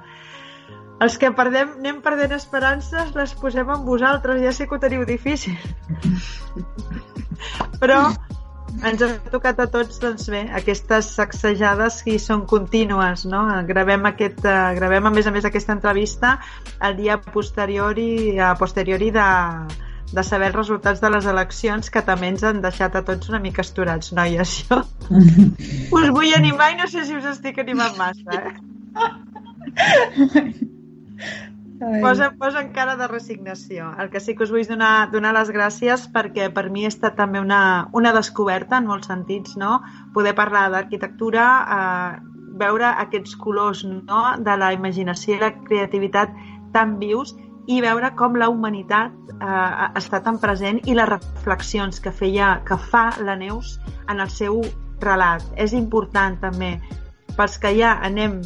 [1.04, 5.04] Els que perdem, anem perdent esperances les posem en vosaltres, ja sé que ho teniu
[5.08, 5.58] difícil.
[7.82, 8.00] Però
[8.84, 13.44] ens ha tocat a tots, doncs bé, aquestes sacsejades que són contínues, no?
[13.68, 16.38] Gravem, aquest, uh, gravem a més a més aquesta entrevista
[16.84, 19.28] el dia posteriori, a posteriori de,
[20.14, 23.42] de saber els resultats de les eleccions que també ens han deixat a tots una
[23.44, 24.82] mica esturats, noies, jo.
[25.10, 28.54] us vull animar i no sé si us estic animant massa, eh?
[31.76, 33.90] Posa, posa encara de resignació.
[34.00, 37.18] El que sí que us vull donar, donar les gràcies perquè per mi ha estat
[37.20, 39.82] també una, una descoberta en molts sentits, no?
[40.16, 44.22] Poder parlar d'arquitectura, eh, veure aquests colors no?
[44.40, 46.32] de la imaginació i la creativitat
[46.76, 47.36] tan vius
[47.68, 52.78] i veure com la humanitat eh, està tan present i les reflexions que feia que
[52.92, 53.80] fa la Neus
[54.12, 54.62] en el seu
[55.02, 55.44] relat.
[55.58, 56.76] És important també
[57.36, 58.40] pels que ja anem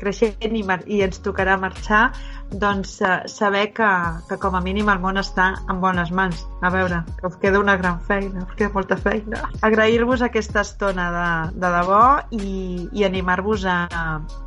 [0.00, 2.10] creixent i, i ens tocarà marxar,
[2.50, 3.88] doncs eh, saber que,
[4.28, 6.44] que com a mínim el món està en bones mans.
[6.60, 9.44] A veure, que us queda una gran feina, us queda molta feina.
[9.66, 11.28] Agrair-vos aquesta estona de,
[11.60, 12.02] de debò
[12.36, 13.78] i, i animar-vos a,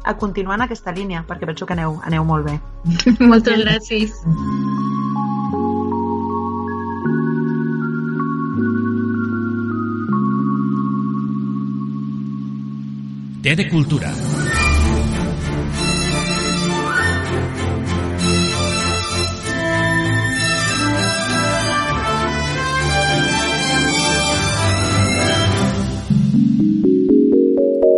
[0.04, 2.60] a continuar en aquesta línia, perquè penso que aneu, aneu molt bé.
[3.32, 4.20] Moltes gràcies.
[13.44, 14.08] Té de cultura.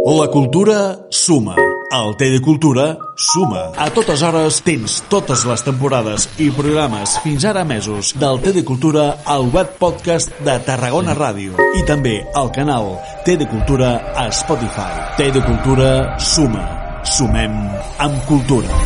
[0.07, 1.55] La cultura suma.
[1.91, 3.71] El Té de Cultura suma.
[3.73, 8.61] A totes hores tens totes les temporades i programes fins ara mesos del Té de
[8.61, 12.91] Cultura al web podcast de Tarragona Ràdio i també al canal
[13.25, 14.93] Té de Cultura a Spotify.
[15.17, 15.89] Té de Cultura
[16.21, 16.67] suma.
[17.01, 17.57] Sumem
[17.97, 18.77] amb cultura.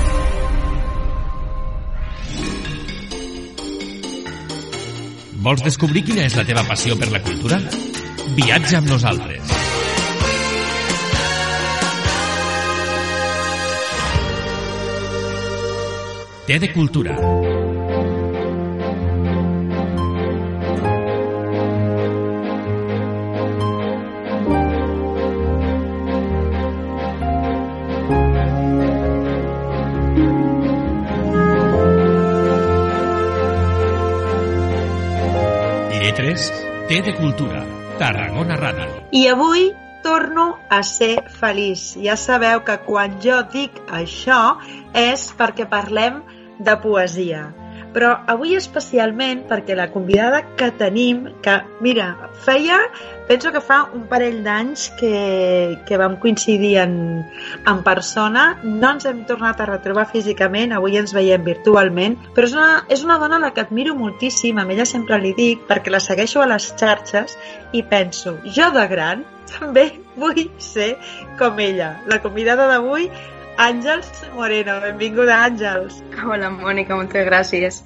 [5.43, 7.59] Vols descobrir quina és la teva passió per la cultura?
[8.39, 9.59] Viatja amb nosaltres.
[16.49, 17.13] Té de cultura.
[35.93, 36.49] Lletres
[36.89, 37.61] Té de cultura.
[37.99, 38.89] Tarragona Ràdio.
[39.11, 39.69] I avui
[40.01, 41.93] torno a ser feliç.
[42.01, 44.57] Ja sabeu que quan jo dic això
[44.97, 46.23] és perquè parlem
[46.59, 47.47] de poesia.
[47.89, 52.11] Però avui especialment perquè la convidada que tenim, que mira,
[52.45, 52.77] feia,
[53.25, 56.93] penso que fa un parell d'anys que, que vam coincidir en,
[57.65, 62.53] en persona, no ens hem tornat a retrobar físicament, avui ens veiem virtualment, però és
[62.53, 65.89] una, és una dona a la que admiro moltíssim, a ella sempre li dic, perquè
[65.89, 67.39] la segueixo a les xarxes
[67.73, 69.25] i penso, jo de gran
[69.57, 70.93] també vull ser
[71.41, 71.95] com ella.
[72.05, 73.09] La convidada d'avui
[73.59, 75.99] Àngels Moreno, benvinguda Àngels.
[76.23, 77.83] Hola Mònica, moltes gràcies.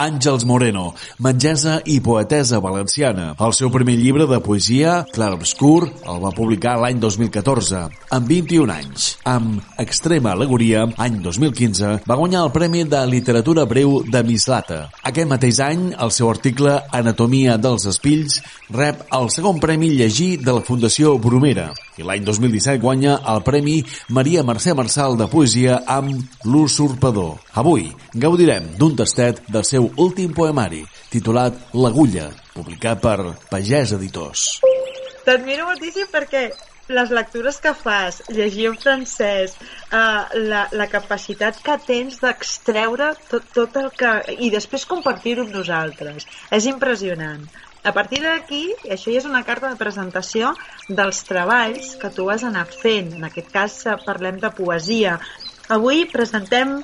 [0.00, 3.34] Àngels Moreno, metgessa i poetesa valenciana.
[3.36, 7.82] El seu primer llibre de poesia, Clar Obscur, el va publicar l'any 2014,
[8.16, 9.10] amb 21 anys.
[9.28, 14.80] Amb Extrema Alegoria, any 2015, va guanyar el Premi de Literatura Breu de Mislata.
[15.04, 18.40] Aquest mateix any, el seu article Anatomia dels espills
[18.72, 23.80] rep el segon premi llegir de la Fundació Bromera i l'any 2017 guanya el Premi
[24.16, 27.36] Maria Mercè Marçal de Poesia amb L'Usurpador.
[27.60, 34.60] Avui gaudirem d'un tastet del seu últim poemari, titulat L'Agulla, publicat per Pagès Editors.
[35.24, 36.48] T'admiro moltíssim perquè
[36.90, 39.54] les lectures que fas, llegir en francès,
[39.94, 44.14] uh, la, la capacitat que tens d'extreure tot, tot el que...
[44.42, 46.26] i després compartir-ho amb nosaltres.
[46.50, 47.46] És impressionant.
[47.82, 50.50] A partir d'aquí, això ja és una carta de presentació
[50.88, 53.14] dels treballs que tu has anat fent.
[53.16, 55.16] En aquest cas eh, parlem de poesia.
[55.72, 56.80] Avui presentem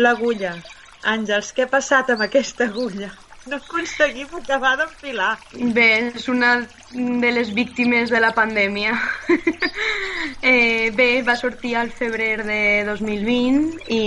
[0.00, 0.54] l'agulla.
[1.02, 3.10] Àngels, què ha passat amb aquesta agulla?
[3.50, 5.32] No aconseguim acabar d'enfilar.
[5.74, 6.52] Bé, és una
[6.92, 8.92] de les víctimes de la pandèmia.
[10.52, 14.04] eh, bé, va sortir al febrer de 2020 i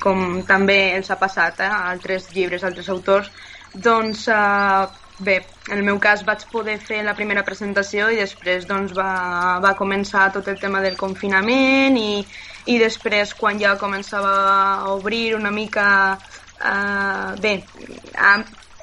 [0.00, 3.28] com també ens ha passat a eh, altres llibres, altres autors,
[3.74, 4.88] doncs, eh,
[5.20, 5.36] bé,
[5.68, 9.76] en el meu cas vaig poder fer la primera presentació i després doncs, va, va
[9.76, 12.24] començar tot el tema del confinament i,
[12.72, 14.32] i després quan ja començava
[14.80, 15.86] a obrir una mica
[16.64, 17.54] eh, bé,
[18.16, 18.34] a,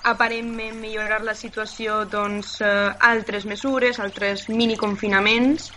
[0.07, 5.71] aparentment millorar la situació doncs, eh, altres mesures, altres mini confinaments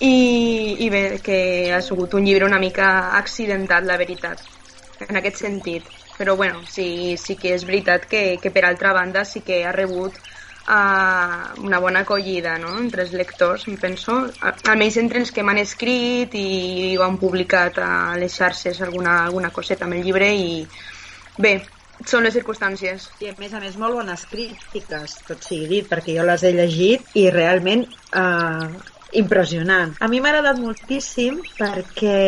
[0.00, 4.40] i, i bé, que ha sigut un llibre una mica accidentat, la veritat,
[5.08, 5.90] en aquest sentit.
[6.14, 9.72] Però bueno, sí, sí que és veritat que, que per altra banda sí que ha
[9.74, 10.14] rebut
[10.68, 12.76] uh, una bona acollida no?
[12.78, 17.80] entre els lectors, em penso, almenys entre els que m'han escrit i ho han publicat
[17.82, 17.90] a
[18.20, 20.62] les xarxes alguna, alguna coseta amb el llibre i
[21.36, 21.54] bé,
[22.06, 23.12] són les circumstàncies.
[23.24, 26.52] I a més a més molt bones crítiques, tot sigui dit, perquè jo les he
[26.56, 28.74] llegit i realment eh,
[29.14, 29.94] impressionant.
[30.00, 32.18] A mi m'ha agradat moltíssim perquè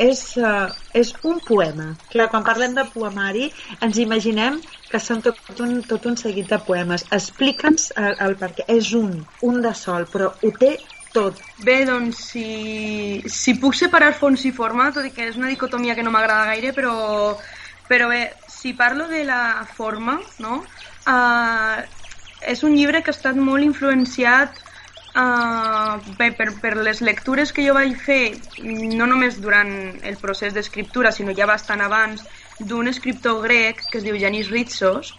[0.00, 1.90] és, uh, és un poema.
[2.12, 3.50] Clar, quan parlem de poemari
[3.84, 7.04] ens imaginem que són tot un, tot un seguit de poemes.
[7.14, 8.66] Explica'ns el, el perquè.
[8.72, 10.72] És un, un de sol, però ho té
[11.14, 11.44] tot.
[11.60, 15.94] Bé, doncs, si, si puc separar fons i forma, tot i que és una dicotomia
[15.98, 16.94] que no m'agrada gaire, però,
[17.90, 18.22] però bé,
[18.60, 20.60] si parlo de la forma, no?
[21.08, 21.80] Uh,
[22.52, 24.60] és un llibre que ha estat molt influenciat
[25.10, 29.72] Uh, bé, per, per les lectures que jo vaig fer, no només durant
[30.06, 32.22] el procés d'escriptura, sinó ja bastant abans,
[32.60, 35.10] d'un escriptor grec que es diu Janis Ritsos,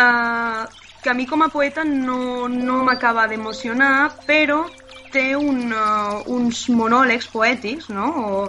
[0.00, 0.64] uh,
[1.02, 4.62] que a mi com a poeta no, no m'acaba d'emocionar, però
[5.12, 8.08] té un, uh, uns monòlegs poètics, no?
[8.16, 8.40] O,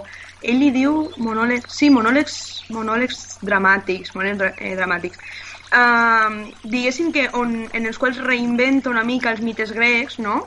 [0.48, 2.36] ell li diu monòlegs, sí, monòlegs,
[2.74, 5.20] monòlegs dramàtics, monòlegs eh, dramàtics.
[5.68, 10.40] Uh, diguéssim que on, en els quals reinventa una mica els mites grecs, no?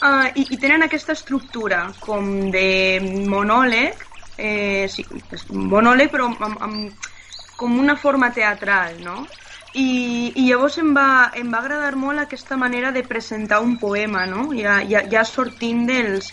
[0.00, 4.06] Uh, i, I tenen aquesta estructura com de monòleg,
[4.38, 5.04] eh, sí,
[5.50, 7.10] monòleg però amb, amb,
[7.60, 9.26] com una forma teatral, no?
[9.74, 14.24] I, i llavors em va, em va agradar molt aquesta manera de presentar un poema,
[14.26, 14.48] no?
[14.56, 16.30] Ja, ja, ja sortint dels,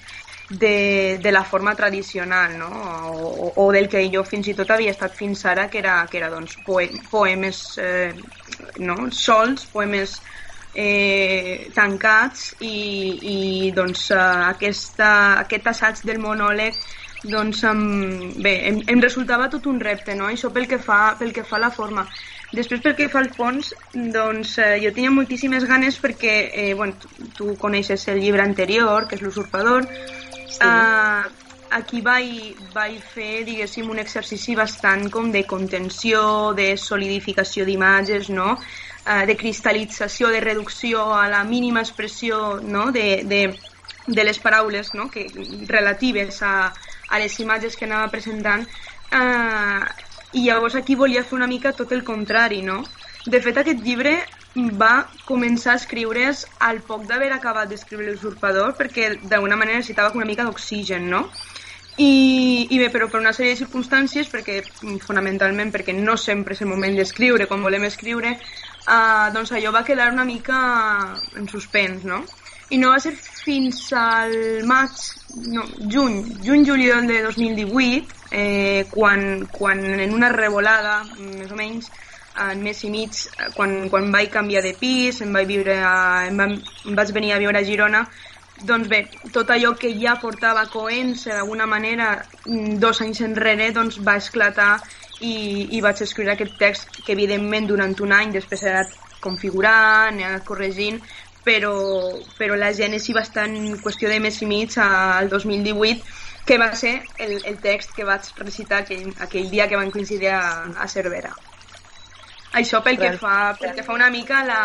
[0.50, 2.70] de, de la forma tradicional, no?
[3.12, 6.22] O, o del que jo fins i tot havia estat fins ara, que era, que
[6.22, 6.58] era doncs,
[7.12, 8.14] poemes eh,
[8.80, 9.10] no?
[9.12, 10.22] sols, poemes
[10.74, 12.78] eh, tancats i,
[13.22, 15.10] i doncs, uh, aquesta,
[15.44, 16.78] aquest assaig del monòleg
[17.28, 20.30] doncs, em, bé, em, em resultava tot un repte, no?
[20.30, 22.06] això pel que fa, pel que fa a la forma.
[22.54, 23.74] Després, pel que fa al fons,
[24.14, 26.96] doncs, eh, jo tenia moltíssimes ganes perquè, eh, bueno,
[27.36, 29.90] tu coneixes el llibre anterior, que és l'usurpador,
[30.50, 30.60] sí.
[30.64, 31.24] eh,
[31.78, 38.56] aquí vaig, vaig fer, diguéssim, un exercici bastant com de contenció, de solidificació d'imatges, no?
[39.06, 42.92] eh, de cristal·lització, de reducció a la mínima expressió no?
[42.92, 43.42] de, de,
[44.08, 45.10] de les paraules no?
[45.12, 45.28] que,
[45.68, 46.74] relatives a,
[47.10, 48.68] a les imatges que anava presentant
[49.12, 49.82] eh,
[50.34, 52.82] i llavors aquí volia fer una mica tot el contrari, no?
[53.26, 54.18] De fet, aquest llibre
[54.80, 60.26] va començar a escriure's al poc d'haver acabat d'escriure l'usurpador perquè d'alguna manera necessitava una
[60.26, 61.28] mica d'oxigen, no?
[61.98, 64.60] I, i bé, però per una sèrie de circumstàncies, perquè
[65.02, 69.86] fonamentalment perquè no sempre és el moment d'escriure quan volem escriure, uh, doncs allò va
[69.86, 70.60] quedar una mica
[71.36, 72.22] en suspens, no?
[72.70, 74.36] I no va ser fins al
[74.68, 74.94] maig,
[75.56, 81.90] no, juny, juny-juliol de 2018, eh, quan, quan en una revolada, més o menys,
[82.46, 83.20] en mes i mig,
[83.56, 86.50] quan, quan vaig canviar de pis, em vaig, viure a, em, va,
[86.88, 88.06] em vaig venir a viure a Girona,
[88.66, 92.08] doncs bé, tot allò que ja portava coent-se d'alguna manera
[92.82, 94.80] dos anys enrere doncs va esclatar
[95.22, 100.18] i, i vaig escriure aquest text que evidentment durant un any després he anat configurant,
[100.18, 101.02] he anat corregint,
[101.46, 101.76] però,
[102.38, 106.72] però la gènesi va estar en qüestió de mes i mig al 2018 que va
[106.80, 110.42] ser el, el text que vaig recitar aquell, aquell dia que van coincidir a,
[110.80, 111.34] a Cervera.
[112.56, 114.62] Això pel que, fa, pel que fa una mica a la,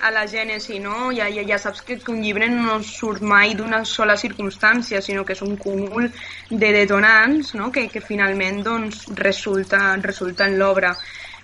[0.00, 1.08] a la gènesi, no?
[1.16, 5.32] Ja, ja, ja saps que, un llibre no surt mai d'una sola circumstància, sinó que
[5.32, 6.10] és un cúmul
[6.50, 7.70] de detonants no?
[7.72, 10.94] que, que finalment doncs, resulta, resulta en l'obra.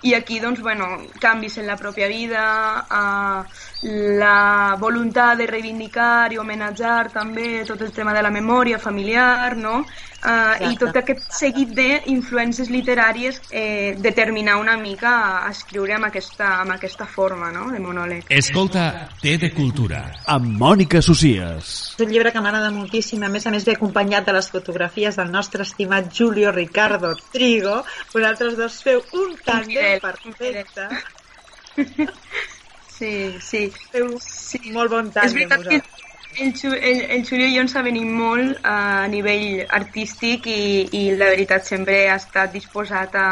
[0.03, 0.87] I aquí, doncs, bueno,
[1.21, 2.45] canvis en la pròpia vida,
[2.85, 9.57] eh, la voluntat de reivindicar i homenatjar també tot el tema de la memòria familiar,
[9.57, 9.81] no?
[10.21, 15.15] Uh, I tot aquest seguit d'influències literàries eh, determinar una mica
[15.47, 17.71] a escriure amb aquesta, amb aquesta forma no?
[17.73, 18.29] de monòleg.
[18.29, 20.03] Escolta, té de cultura.
[20.29, 21.73] Amb Mònica Socies.
[21.97, 25.17] És un llibre que m'agrada moltíssim, a més a més ve acompanyat de les fotografies
[25.17, 27.81] del nostre estimat Julio Ricardo Trigo.
[28.13, 30.91] Vosaltres dos feu un tàndem perfecte.
[33.01, 33.63] Sí, sí.
[33.93, 34.61] Feu sí.
[34.77, 35.79] molt bon tàndem, És veritat que
[36.45, 36.51] el,
[36.91, 40.59] el, el Xulio i jo ens avenim molt a nivell artístic i,
[41.01, 43.29] i la veritat sempre ha estat disposat a,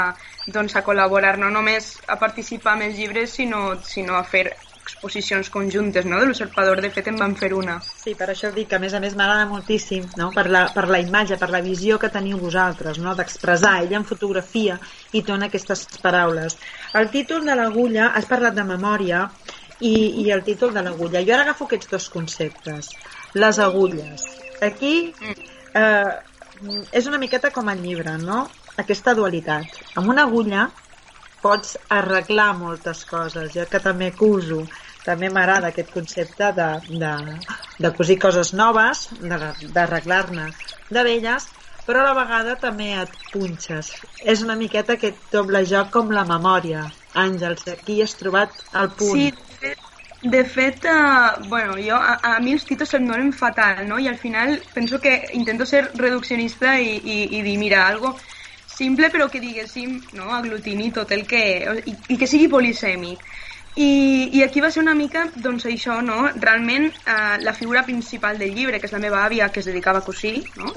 [0.56, 3.62] doncs, a col·laborar, no només a participar en els llibres, sinó,
[3.92, 4.46] sinó a fer
[4.98, 6.18] exposicions conjuntes, no?
[6.18, 7.78] De l'Usurpador, de fet, en van fer una.
[7.86, 10.32] Sí, per això dic que a més a més m'agrada moltíssim, no?
[10.34, 13.14] per, la, per la imatge, per la visió que teniu vosaltres, no?
[13.14, 14.78] d'expressar ella en fotografia
[15.14, 16.58] i en aquestes paraules.
[16.98, 19.28] El títol de l'agulla, has parlat de memòria,
[19.80, 21.22] i, i el títol de l'agulla.
[21.22, 22.90] Jo ara agafo aquests dos conceptes.
[23.38, 24.24] Les agulles.
[24.64, 25.12] Aquí
[25.78, 26.14] eh,
[26.90, 28.46] és una miqueta com el llibre, no?
[28.78, 29.78] Aquesta dualitat.
[29.94, 30.68] Amb una agulla
[31.42, 34.64] pots arreglar moltes coses, jo que també cuso,
[35.08, 36.68] també m'agrada aquest concepte de,
[37.02, 37.14] de,
[37.80, 40.50] de cosir coses noves, d'arreglar-ne
[40.92, 41.48] de velles,
[41.88, 43.94] però a la vegada també et punxes.
[44.20, 46.84] És una miqueta aquest doble joc com la memòria.
[47.16, 49.22] Àngels, aquí has trobat el punt.
[49.24, 49.72] Sí,
[50.20, 54.00] de fet, uh, bueno, jo, a, a mi els títols em donen fatal, no?
[54.02, 58.16] I al final penso que intento ser reduccionista i, i, i dir, mira, algo
[58.68, 61.42] simple però que diguéssim, no?, aglutini tot el que...
[61.86, 63.24] i, i que sigui polisèmic.
[63.78, 66.18] I, I aquí va ser una mica, doncs això, no?
[66.34, 70.02] Realment, eh, la figura principal del llibre, que és la meva àvia, que es dedicava
[70.02, 70.72] a cosir, no?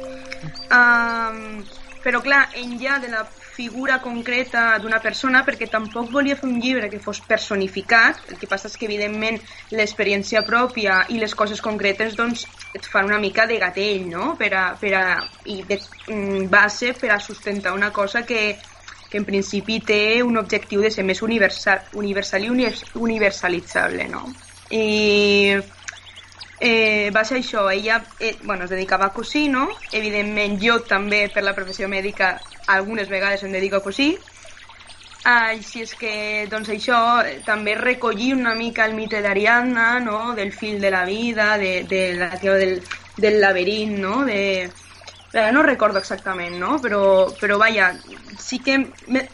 [0.71, 1.63] Um,
[2.05, 3.23] però clar, enllà de la
[3.55, 8.49] figura concreta d'una persona, perquè tampoc volia fer un llibre que fos personificat, el que
[8.49, 9.37] passa és que evidentment
[9.73, 12.45] l'experiència pròpia i les coses concretes doncs
[12.77, 14.35] et fan una mica de gatell, no?
[14.39, 15.05] Per a, per a,
[15.45, 15.77] i de
[16.07, 18.55] mm, base per a sustentar una cosa que,
[19.11, 24.23] que en principi té un objectiu de ser més universal, universal i univers, universalitzable, no?
[24.71, 24.85] I
[26.61, 29.67] eh, va ser això, ella eh, bueno, es dedicava a cosir, no?
[29.91, 32.37] Evidentment jo també per la professió mèdica
[32.71, 34.13] algunes vegades em dedico a cosir,
[35.29, 36.13] així és que
[36.49, 40.33] doncs això eh, també recollir una mica el mite d'Ariadna, no?
[40.35, 42.81] del fil de la vida, de, de la, del,
[43.17, 44.25] del laberint, no?
[44.25, 44.71] De,
[45.33, 46.79] eh, no recordo exactament, no?
[46.83, 47.01] Però,
[47.39, 47.91] però vaja,
[48.37, 48.77] sí que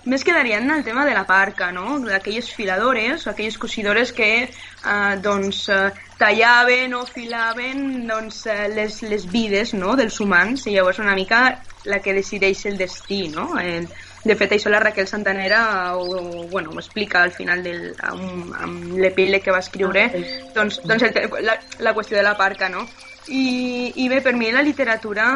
[0.06, 2.00] més que d'Ariadna el tema de la parca, no?
[2.06, 9.26] D'aquelles filadores, aquelles cosidores que eh, doncs eh, tallaven o filaven doncs, eh, les, les
[9.32, 9.95] vides no?
[10.00, 11.41] dels humans i llavors una mica
[11.88, 13.54] la que decideix el destí, no?
[13.62, 13.86] El,
[14.28, 18.52] de fet, això la Raquel Santanera ho, ho- bueno, ho explica al final del, amb,
[18.60, 20.10] amb l'epíleg que va escriure,
[20.54, 21.14] doncs, doncs el,
[21.48, 22.89] la, la qüestió de la parca, no?
[23.28, 25.30] I, I bé, per mi la literatura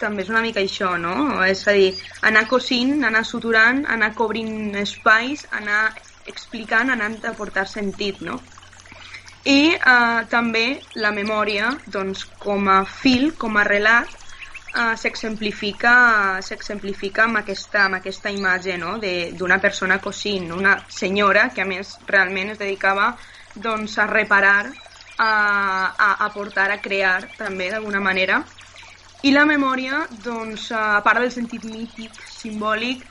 [0.00, 1.14] també és una mica això, no?
[1.44, 1.92] És a dir,
[2.28, 5.80] anar cosint, anar suturant, anar cobrint espais, anar
[6.26, 8.40] explicant, anant a portar sentit, no?
[9.46, 10.66] I eh, també
[10.98, 14.10] la memòria, doncs, com a fil, com a relat,
[14.74, 15.92] eh, s'exemplifica
[16.42, 18.96] s'exemplifica amb, aquesta, amb aquesta imatge no?
[18.98, 23.12] d'una persona cosint, una senyora que a més realment es dedicava
[23.54, 24.66] doncs, a reparar,
[25.16, 25.30] a,
[25.96, 28.42] a, a portar, a crear també d'alguna manera.
[29.26, 33.06] I la memòria, doncs, a part del sentit mític, simbòlic,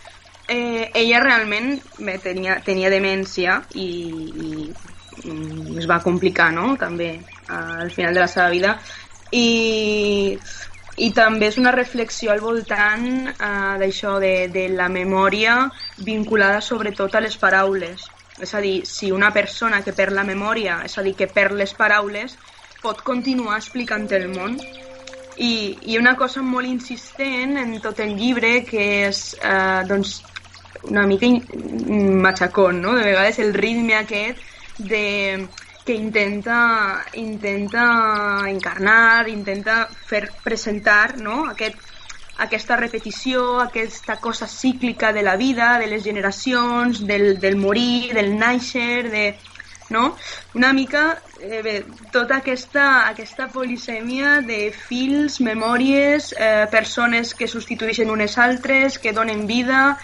[0.47, 3.87] eh, ella realment bé, tenia, tenia demència i,
[4.45, 4.51] i
[5.25, 8.77] mm, es va complicar, no?, també eh, al final de la seva vida.
[9.35, 10.39] I,
[10.95, 15.57] i també és una reflexió al voltant eh, d'això, de, de la memòria
[16.11, 18.11] vinculada sobretot a les paraules.
[18.39, 21.55] És a dir, si una persona que perd la memòria, és a dir, que perd
[21.59, 22.39] les paraules,
[22.83, 24.59] pot continuar explicant el món.
[25.35, 30.13] I, i una cosa molt insistent en tot el llibre que és eh, doncs,
[30.83, 32.95] una mica in- matxacón, no?
[32.95, 34.39] De vegades el ritme aquest
[34.77, 35.49] de,
[35.83, 37.85] que intenta, intenta
[38.49, 41.45] encarnar, intenta fer presentar no?
[41.51, 41.81] Aquest,
[42.45, 48.35] aquesta repetició, aquesta cosa cíclica de la vida, de les generacions, del, del morir, del
[48.37, 49.25] nàixer, de,
[49.89, 50.15] no?
[50.53, 51.05] Una mica
[51.45, 51.75] eh, bé,
[52.11, 59.45] tota aquesta, aquesta polisèmia de fils, memòries, eh, persones que substitueixen unes altres, que donen
[59.47, 59.97] vida,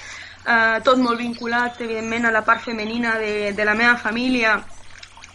[0.45, 4.59] eh, tot molt vinculat, evidentment, a la part femenina de, de la meva família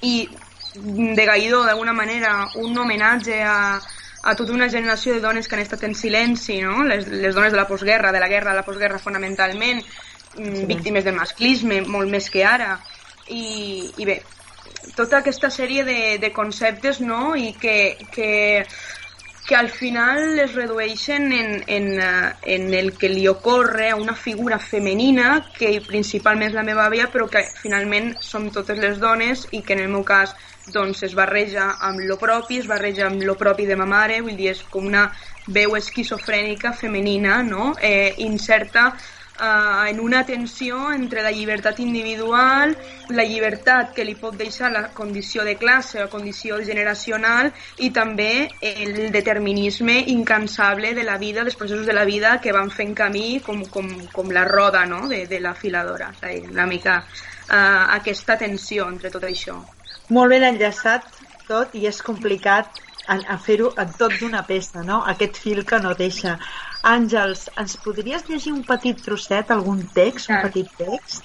[0.02, 0.28] i
[0.76, 3.80] de Gaidó, d'alguna manera, un homenatge a,
[4.22, 6.84] a tota una generació de dones que han estat en silenci, no?
[6.84, 9.82] les, les dones de la postguerra, de la guerra, de la postguerra fonamentalment,
[10.36, 12.76] mm, víctimes del masclisme, molt més que ara.
[13.26, 14.20] I, i bé,
[14.96, 17.36] tota aquesta sèrie de, de conceptes no?
[17.36, 18.64] i que, que,
[19.46, 24.16] que al final es redueixen en, en, eh, en el que li ocorre a una
[24.16, 29.46] figura femenina que principalment és la meva àvia però que finalment som totes les dones
[29.52, 30.34] i que en el meu cas
[30.72, 34.34] doncs es barreja amb lo propi, es barreja amb lo propi de ma mare, vull
[34.34, 35.04] dir, és com una
[35.46, 37.74] veu esquizofrènica femenina, no?
[37.78, 38.88] Eh, inserta
[39.40, 42.76] eh, en una tensió entre la llibertat individual,
[43.08, 48.48] la llibertat que li pot deixar la condició de classe o condició generacional i també
[48.60, 53.40] el determinisme incansable de la vida, dels processos de la vida que van fent camí
[53.40, 55.06] com, com, com la roda no?
[55.08, 56.10] de, de la filadora.
[56.16, 57.56] És a dir, una mica eh,
[58.00, 59.60] aquesta tensió entre tot això.
[60.10, 61.06] Molt ben enllaçat
[61.46, 65.00] tot i és complicat a, a fer-ho en tot d'una peça, no?
[65.12, 66.36] Aquest fil que no deixa.
[66.82, 71.24] Àngels, ens podries llegir un petit trosset, algun text, un petit text?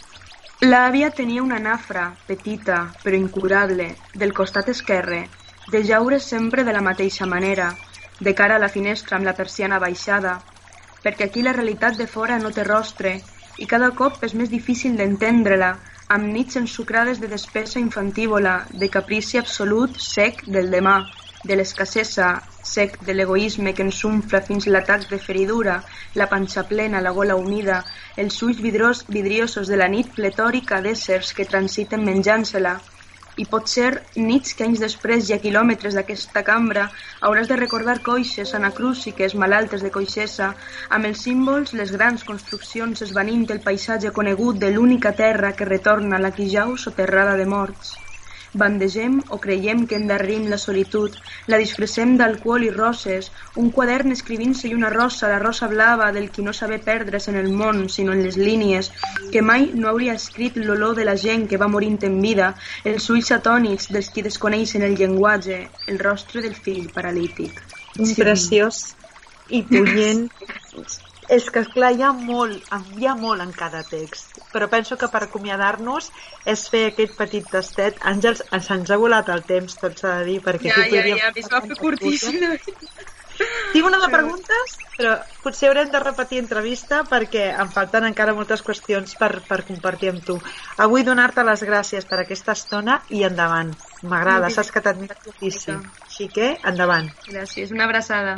[0.64, 5.22] L'àvia tenia una nafra, petita, però incurable, del costat esquerre,
[5.66, 7.76] de jaure sempre de la mateixa manera,
[8.20, 10.42] de cara a la finestra amb la persiana baixada,
[11.04, 13.16] perquè aquí la realitat de fora no té rostre
[13.58, 15.72] i cada cop és més difícil d'entendre-la,
[16.10, 20.98] amb nits ensucrades de despesa infantívola, de caprici absolut sec del demà,
[21.44, 22.28] de l'escassesa
[22.64, 25.80] sec de l'egoisme que ens umfla fins l'atac de feridura,
[26.20, 27.82] la panxa plena, la gola humida,
[28.24, 32.76] els ulls vidros, vidriosos de la nit pletòrica d'éssers que transiten menjant-se-la.
[33.42, 33.90] I potser
[34.20, 36.90] nits que anys després i a quilòmetres d'aquesta cambra
[37.28, 40.52] hauràs de recordar coixes anacrúsiques malaltes de coixesa,
[40.90, 46.20] amb els símbols, les grans construccions esvanint el paisatge conegut de l'única terra que retorna
[46.20, 47.98] la que jau soterrada de morts.
[48.54, 51.14] Bandegem o creiem que endarrim la solitud,
[51.48, 53.30] la disfressem d'alcohol i roses,
[53.62, 57.38] un quadern escrivint-se i una rosa, la rosa blava del qui no sabe perdre's en
[57.40, 58.92] el món, sinó en les línies,
[59.32, 63.08] que mai no hauria escrit l'olor de la gent que va morint en vida, els
[63.16, 67.64] ulls atònits dels qui desconeixen el llenguatge, el rostre del fill paralític.
[68.02, 68.20] Sí.
[68.20, 68.84] Preciós
[69.48, 70.28] i punyent.
[71.32, 72.66] És que, clar, hi ha molt,
[73.00, 76.10] hi ha molt en cada text, però penso que per acomiadar-nos
[76.54, 78.02] és fer aquest petit tastet.
[78.12, 81.06] Àngels, ens ens ha volat el temps, tot s'ha de dir, perquè Ja, aquí ja,
[81.22, 82.42] ja, es va fer curtíssim.
[83.72, 85.14] Tinc una de preguntes, però
[85.46, 90.26] potser haurem de repetir entrevista perquè em falten encara moltes qüestions per, per compartir amb
[90.28, 90.36] tu.
[90.84, 93.72] Avui donar-te les gràcies per aquesta estona i endavant.
[94.04, 95.80] M'agrada, saps que t'admiro moltíssim.
[96.10, 97.08] Així que, endavant.
[97.32, 98.36] Gràcies, una abraçada.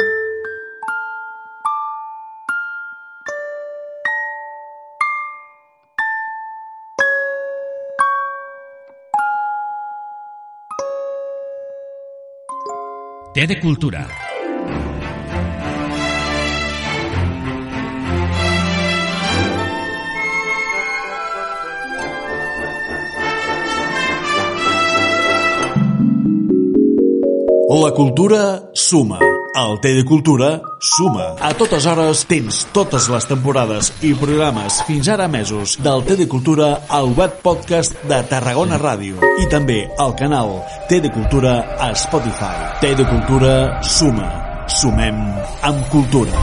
[13.34, 14.04] Té de cultura.
[27.82, 29.33] La cultura suma.
[29.56, 31.36] El Té de Cultura suma.
[31.38, 36.26] A totes hores tens totes les temporades i programes fins ara mesos del Té de
[36.26, 40.56] Cultura al web podcast de Tarragona Ràdio i també al canal
[40.90, 42.82] Té de Cultura a Spotify.
[42.82, 44.32] Té de Cultura suma.
[44.74, 45.22] Sumem
[45.70, 46.34] amb cultura.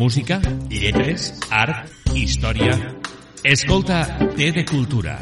[0.00, 0.40] Música,
[0.72, 2.78] lletres, art, història...
[3.44, 4.06] Escolta
[4.38, 5.18] Té de Cultura.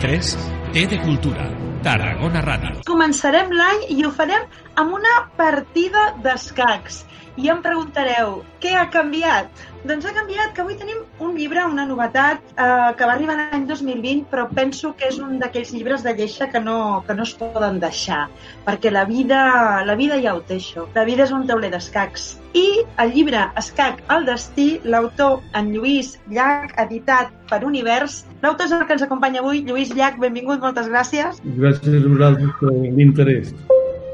[0.00, 0.30] Lletres,
[0.72, 1.42] Té de Cultura.
[1.84, 2.78] Tarragona Ràdio.
[2.88, 4.46] Començarem l'any i ho farem
[4.80, 7.02] amb una partida d'escacs.
[7.40, 9.60] I em preguntareu, què ha canviat?
[9.88, 13.64] Doncs ha canviat que avui tenim un llibre, una novetat, eh, que va arribar l'any
[13.70, 16.76] 2020, però penso que és un d'aquells llibres de lleixa que no,
[17.06, 18.26] que no es poden deixar,
[18.66, 19.40] perquè la vida,
[19.88, 20.84] la vida ja ho té això.
[20.98, 22.28] La vida és un tauler d'escacs.
[22.52, 22.66] I
[23.00, 28.26] el llibre Escac al destí, l'autor en Lluís Llach, editat per Univers.
[28.44, 29.64] L'autor és el que ens acompanya avui.
[29.64, 31.40] Lluís Llach, benvingut, moltes gràcies.
[31.56, 33.54] Gràcies a vosaltres per l'interès.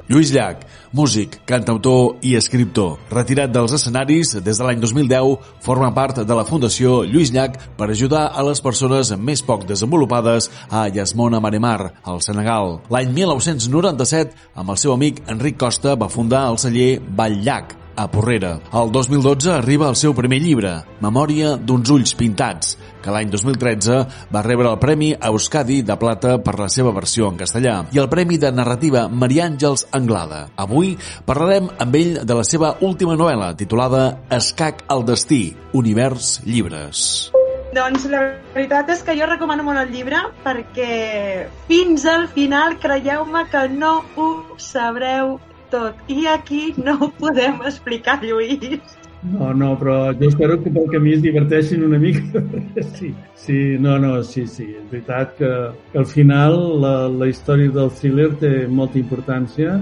[0.07, 0.61] Lluís Llach,
[0.95, 3.01] músic, cantautor i escriptor.
[3.11, 5.33] Retirat dels escenaris des de l'any 2010,
[5.65, 10.47] forma part de la Fundació Lluís Llach per ajudar a les persones més poc desenvolupades
[10.71, 12.79] a Yasmona Maremar, al Senegal.
[12.87, 18.07] L'any 1997, amb el seu amic Enric Costa, va fundar el celler Vall Llach, a
[18.13, 18.59] Porrera.
[18.73, 23.99] El 2012 arriba el seu primer llibre, Memòria d'uns ulls pintats, que l'any 2013
[24.35, 28.11] va rebre el Premi Euskadi de Plata per la seva versió en castellà i el
[28.13, 30.47] Premi de Narrativa Maria Àngels Anglada.
[30.57, 37.33] Avui parlarem amb ell de la seva última novel·la titulada Escac al destí, Univers Llibres.
[37.77, 38.23] Doncs la
[38.55, 43.99] veritat és que jo recomano molt el llibre perquè fins al final creieu-me que no
[44.17, 45.37] ho sabreu
[45.73, 45.99] tot.
[46.09, 48.81] I aquí no ho podem explicar, Lluís.
[49.27, 52.43] No, no, però jo espero que pel camí es diverteixin una mica.
[52.97, 54.69] Sí, sí, no, no, sí, sí.
[54.79, 55.53] És veritat que,
[55.93, 59.81] que al final la, la història del thriller té molta importància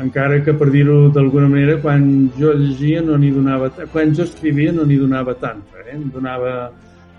[0.00, 4.72] encara que per dir-ho d'alguna manera quan jo llegia no n'hi donava quan jo escrivia
[4.72, 5.96] no n'hi donava tanta eh?
[5.96, 6.70] em donava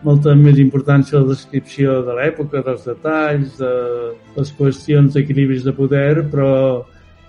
[0.04, 3.74] molta més importància a la descripció de l'època, dels detalls, de
[4.38, 6.50] les qüestions d'equilibris de poder, però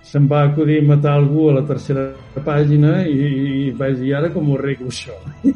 [0.03, 2.09] se'm va acudir matar algú a la tercera
[2.45, 3.27] pàgina i,
[3.67, 5.15] i vaig dir, ara com ho arreglo això?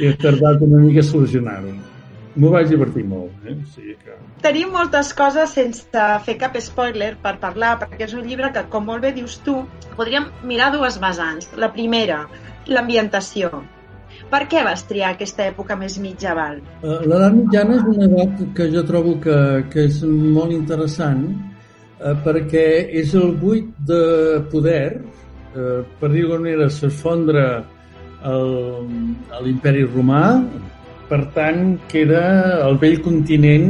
[0.00, 1.74] I he tardat una mica a solucionar-ho.
[2.36, 3.54] M'ho vaig divertir molt, eh?
[3.54, 4.16] O sigui que...
[4.44, 8.84] Tenim moltes coses sense fer cap spoiler per parlar, perquè és un llibre que, com
[8.90, 9.54] molt bé dius tu,
[9.96, 11.48] podríem mirar dues vessants.
[11.56, 12.24] La primera,
[12.68, 13.62] l'ambientació.
[14.28, 16.60] Per què vas triar aquesta època més mitjaval?
[16.82, 19.38] Eh, L'edat mitjana és una edat que jo trobo que,
[19.72, 21.28] que és molt interessant
[22.00, 22.66] eh, perquè
[23.02, 24.02] és el buit de
[24.52, 25.00] poder,
[25.54, 27.64] eh, per dir-ho manera, s'esfondra
[29.44, 30.22] l'imperi romà,
[31.06, 32.24] per tant, queda
[32.66, 33.68] el vell continent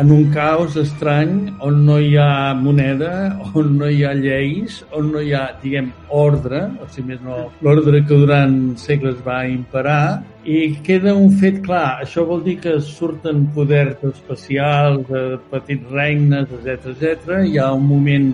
[0.00, 5.10] en un caos estrany on no hi ha moneda, on no hi ha lleis, on
[5.12, 10.22] no hi ha, diguem, ordre, o si més no, l'ordre que durant segles va imperar,
[10.48, 12.00] i queda un fet clar.
[12.06, 17.42] Això vol dir que surten poders especials, eh, petits regnes, etc etc.
[17.44, 18.30] Hi ha un moment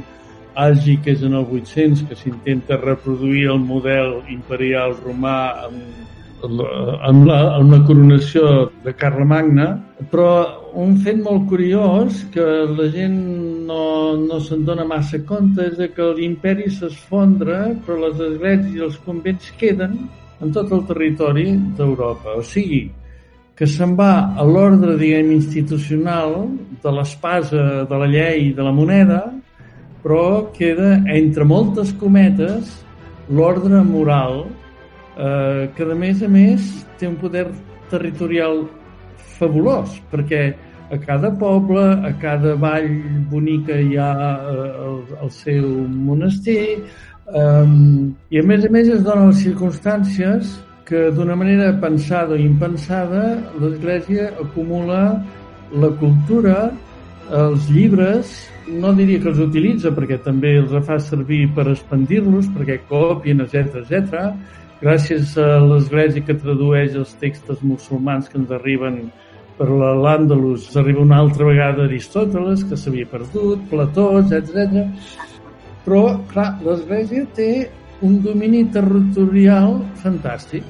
[0.55, 6.07] àlgic que és en el 800 que s'intenta reproduir el model imperial romà amb
[6.45, 9.69] amb la, amb la coronació de Carlemagna,
[10.11, 10.29] però
[10.77, 12.45] un fet molt curiós que
[12.77, 13.17] la gent
[13.69, 19.01] no, no se'n dona massa compte és que l'imperi s'esfondra, però les esglésies i els
[19.07, 19.99] convents queden
[20.41, 22.37] en tot el territori d'Europa.
[22.37, 22.85] O sigui,
[23.57, 26.43] que se'n va a l'ordre, diguem, institucional
[26.83, 29.23] de l'espasa, de la llei, de la moneda,
[30.05, 32.77] però queda, entre moltes cometes,
[33.33, 34.45] l'ordre moral
[35.17, 36.69] eh, que a més a més
[37.01, 37.47] té un poder
[37.91, 38.65] territorial
[39.39, 40.55] fabulós, perquè
[40.91, 42.89] a cada poble, a cada vall
[43.31, 46.79] bonica hi ha eh, el, el seu monestir,
[47.33, 47.67] eh,
[48.31, 50.57] i a més a més es donen les circumstàncies
[50.87, 55.01] que d'una manera pensada o impensada l'Església acumula
[55.75, 56.69] la cultura,
[57.35, 58.37] els llibres,
[58.71, 63.81] no diria que els utilitza perquè també els fa servir per expandir-los, perquè copien, etc
[63.83, 64.31] etc
[64.81, 69.07] gràcies a l'Església que tradueix els textos musulmans que ens arriben
[69.57, 74.85] per l'Àndalus, arriba una altra vegada Aristòteles, que s'havia perdut, Plató, etc.
[75.87, 76.03] Però,
[76.33, 77.51] clar, l'Església té
[78.05, 80.65] un domini territorial fantàstic.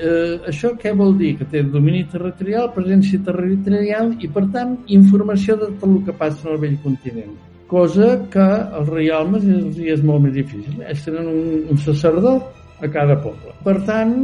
[0.00, 1.34] Eh, això què vol dir?
[1.36, 6.46] Que té domini territorial, presència territorial i, per tant, informació de tot el que passa
[6.46, 7.36] en el vell continent.
[7.68, 10.80] Cosa que als reialmes és, és molt més difícil.
[10.80, 12.48] Ells tenen un, un sacerdot
[12.80, 13.54] a cada poble.
[13.64, 14.14] Per tant,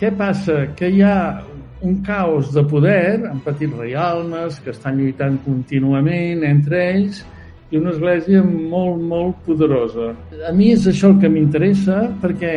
[0.00, 0.64] què passa?
[0.76, 1.42] Que hi ha
[1.86, 7.22] un caos de poder amb petits reialmes que estan lluitant contínuament entre ells
[7.70, 10.12] i una església molt, molt poderosa.
[10.46, 12.54] A mi és això el que m'interessa perquè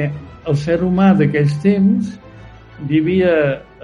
[0.49, 2.15] el ser humà d'aquells temps
[2.89, 3.33] vivia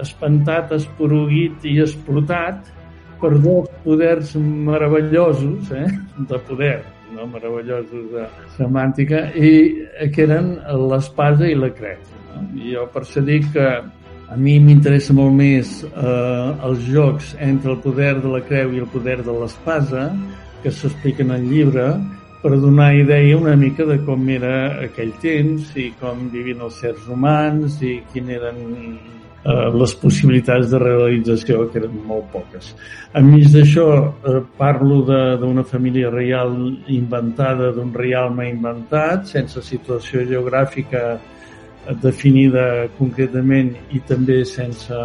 [0.00, 2.72] espantat, esporuguit i explotat
[3.20, 5.88] per dos poders meravellosos eh,
[6.28, 7.26] de poder no?
[7.30, 8.24] meravellosos de
[8.56, 10.56] semàntica, i que eren
[10.90, 12.02] l'espasa i la creu.
[12.32, 12.42] No?
[12.58, 13.68] I jo per això dic que
[14.26, 18.82] a mi m'interessa molt més eh, els jocs entre el poder de la creu i
[18.82, 20.10] el poder de l'espasa,
[20.62, 21.92] que s'expliquen al llibre,
[22.42, 27.06] per donar idea una mica de com era aquell temps i com vivien els sers
[27.10, 28.58] humans i quin eren
[29.46, 32.72] eh, les possibilitats de realització, que eren molt poques.
[33.16, 36.52] Enmig d'això, eh, parlo d'una família reial
[36.88, 41.16] inventada, d'un realme inventat, sense situació geogràfica
[42.02, 44.96] definida concretament i també sense,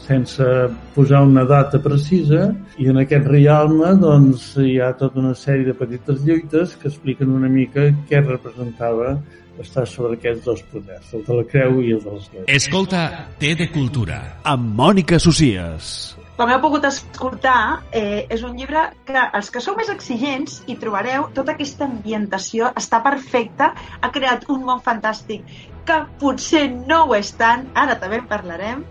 [0.00, 0.46] sense
[0.94, 2.46] posar una data precisa
[2.80, 7.28] i en aquest realme doncs, hi ha tota una sèrie de petites lluites que expliquen
[7.28, 9.18] una mica què representava
[9.62, 12.44] està sobre aquests dos poders, el de la creu i el de l'església.
[12.56, 13.04] Escolta
[13.38, 14.20] Té de Cultura.
[14.50, 16.16] Amb Mònica Socies.
[16.34, 20.74] Com heu pogut escoltar, eh, és un llibre que els que sou més exigents hi
[20.82, 25.46] trobareu tota aquesta ambientació, està perfecta, ha creat un món fantàstic
[25.86, 28.82] que potser no ho és tant, ara també en parlarem,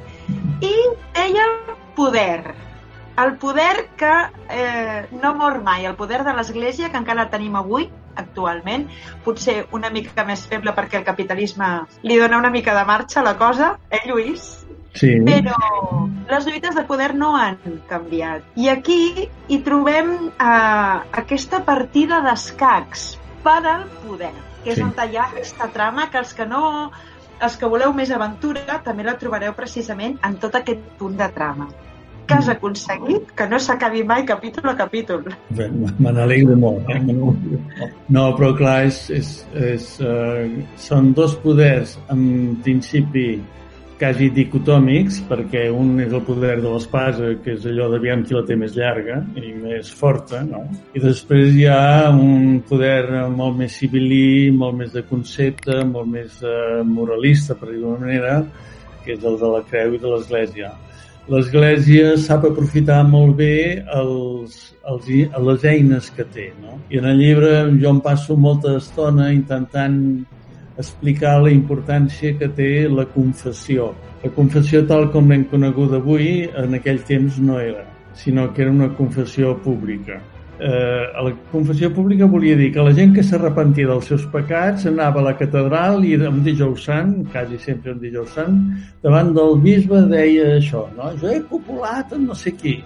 [0.64, 0.74] i
[1.18, 1.49] deia
[1.97, 2.55] poder.
[3.20, 4.14] El poder que
[4.49, 8.88] eh, no mor mai, el poder de l'Església que encara tenim avui, actualment,
[9.26, 11.70] potser una mica més feble perquè el capitalisme
[12.03, 14.66] li dona una mica de marxa a la cosa, eh, Lluís?
[14.93, 15.16] Sí.
[15.26, 15.57] Però
[16.30, 17.57] les lluites de poder no han
[17.89, 18.43] canviat.
[18.55, 23.07] I aquí hi trobem eh, aquesta partida d'escacs
[23.43, 24.34] per al poder,
[24.64, 24.84] que és Sí.
[24.84, 26.91] on hi ha aquesta trama que els que no
[27.43, 31.68] els que voleu més aventura també la trobareu precisament en tot aquest punt de trama.
[32.28, 35.26] Que has aconseguit que no s'acabi mai capítol a capítol.
[35.49, 36.89] Bé, me n'alegro molt.
[36.89, 37.01] Eh?
[38.09, 39.34] No, però clar, és, és,
[39.74, 40.45] és, uh,
[40.80, 42.24] són dos poders en
[42.63, 43.41] principi
[44.03, 48.43] quasi dicotòmics, perquè un és el poder de l'espasa, que és allò d'aviam qui la
[48.47, 50.63] té més llarga i més forta, no?
[50.97, 56.41] I després hi ha un poder molt més civilí, molt més de concepte, molt més
[56.43, 58.41] uh, moralista, per dir-ho manera,
[59.05, 60.74] que és el de la creu i de l'Església.
[61.32, 64.57] L'Església sap aprofitar molt bé els,
[64.91, 65.05] els,
[65.47, 66.49] les eines que té.
[66.59, 66.76] No?
[66.91, 69.95] I en el llibre jo em passo molta estona intentant
[70.84, 73.93] explicar la importància que té la confessió.
[74.24, 77.88] La confessió tal com l'hem conegut avui en aquell temps no era,
[78.19, 80.19] sinó que era una confessió pública.
[80.60, 85.20] Eh, la confessió pública volia dir que la gent que s'arrepentia dels seus pecats anava
[85.20, 88.60] a la catedral i un dijous sant, quasi sempre un dijous sant,
[89.01, 91.10] davant del bisbe deia això, no?
[91.18, 92.78] jo he copulat amb no sé qui,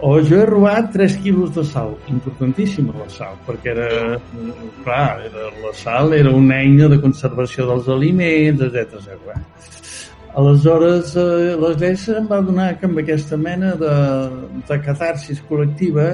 [0.00, 1.94] o jo he robat 3 quilos de sal.
[2.08, 4.18] Importantíssima la sal, perquè era,
[4.82, 9.36] clar, era, la sal era una eina de conservació dels aliments, etc etc.
[10.34, 13.94] Aleshores, eh, l'Església em va donar que amb aquesta mena de,
[14.66, 16.08] de catarsis col·lectiva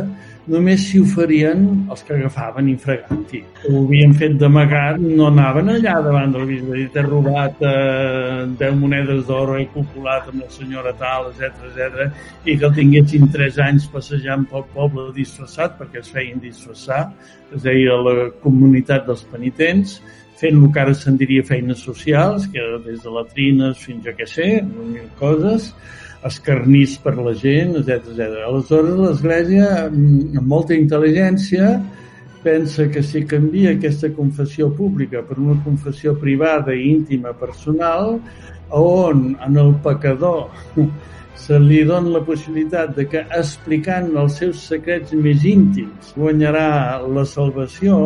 [0.51, 3.43] només s'hi oferien els que agafaven infraganti.
[3.69, 8.79] Ho havien fet d'amagat, no anaven allà davant del bisbe i t'he robat eh, 10
[8.81, 12.11] monedes d'or, he copulat amb la senyora tal, etc etc
[12.45, 17.05] i que el tinguessin 3 anys passejant pel poble disfressat, perquè es feien disfressar,
[17.55, 19.99] es deia la comunitat dels penitents,
[20.41, 24.29] fent el que ara se'n diria feines socials, que des de latrines fins a què
[24.29, 25.71] sé, mil coses,
[26.27, 28.43] escarnís per la gent, etc etc.
[28.47, 31.73] Aleshores, l'Església, amb molta intel·ligència,
[32.45, 38.19] pensa que si canvia aquesta confessió pública per una confessió privada i íntima personal,
[38.71, 40.49] on en el pecador
[41.41, 47.25] se li dona la possibilitat de que explicant els seus secrets més íntims guanyarà la
[47.27, 47.97] salvació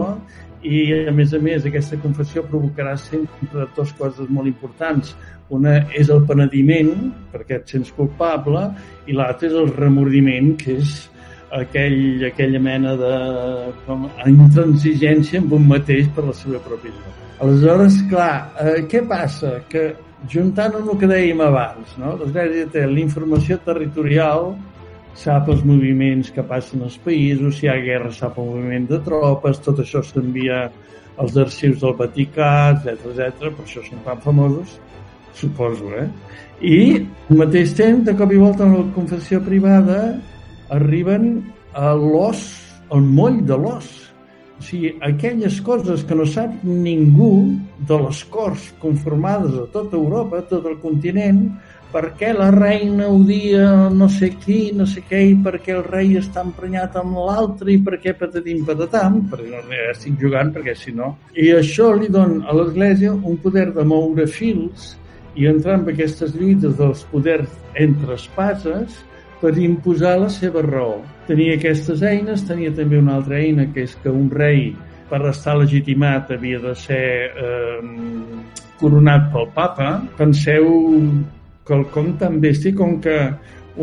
[0.65, 5.15] i a més a més aquesta confessió provocarà sempre dues coses molt importants
[5.53, 6.93] una és el penediment,
[7.33, 8.63] perquè et sents culpable,
[9.07, 10.95] i l'altra és el remordiment, que és
[11.55, 13.13] aquell, aquella mena de
[13.87, 17.15] com, intransigència amb un mateix per la seva pròpia vida.
[17.45, 19.59] Aleshores, clar, eh, què passa?
[19.69, 19.93] Que
[20.31, 22.15] juntant amb el que dèiem abans, no?
[22.21, 24.55] l'Església la informació territorial,
[25.19, 28.99] sap els moviments que passen als països, si hi ha guerra sap el moviment de
[29.07, 30.65] tropes, tot això s'envia
[31.23, 33.53] als arxius del Vaticà, etc etc.
[33.55, 34.79] per això són tan famosos
[35.35, 36.09] suposo, eh?
[36.63, 36.79] I
[37.31, 40.15] al mateix temps, de cop i volta en la confessió privada,
[40.73, 41.43] arriben
[41.75, 42.47] a l'os,
[42.95, 43.91] al moll de l'os.
[44.55, 47.59] O sigui, aquelles coses que no sap ningú
[47.89, 51.49] de les corts conformades a tota Europa, a tot el continent,
[51.95, 55.85] per què la reina odia no sé qui, no sé què, i per què el
[55.87, 60.51] rei està emprenyat amb l'altre, i per què patatim patatam, perquè no ja estic jugant,
[60.57, 61.13] perquè si no...
[61.39, 64.95] I això li dona a l'Església un poder de moure fils
[65.39, 67.55] i entrar en aquestes lluites dels poders
[67.87, 68.99] entre espases
[69.39, 70.99] per imposar la seva raó.
[71.29, 74.73] Tenia aquestes eines, tenia també una altra eina, que és que un rei,
[75.11, 77.79] per estar legitimat, havia de ser eh,
[78.83, 79.95] coronat pel papa.
[80.19, 80.69] Penseu
[81.69, 83.19] quelcom tan bèstia com que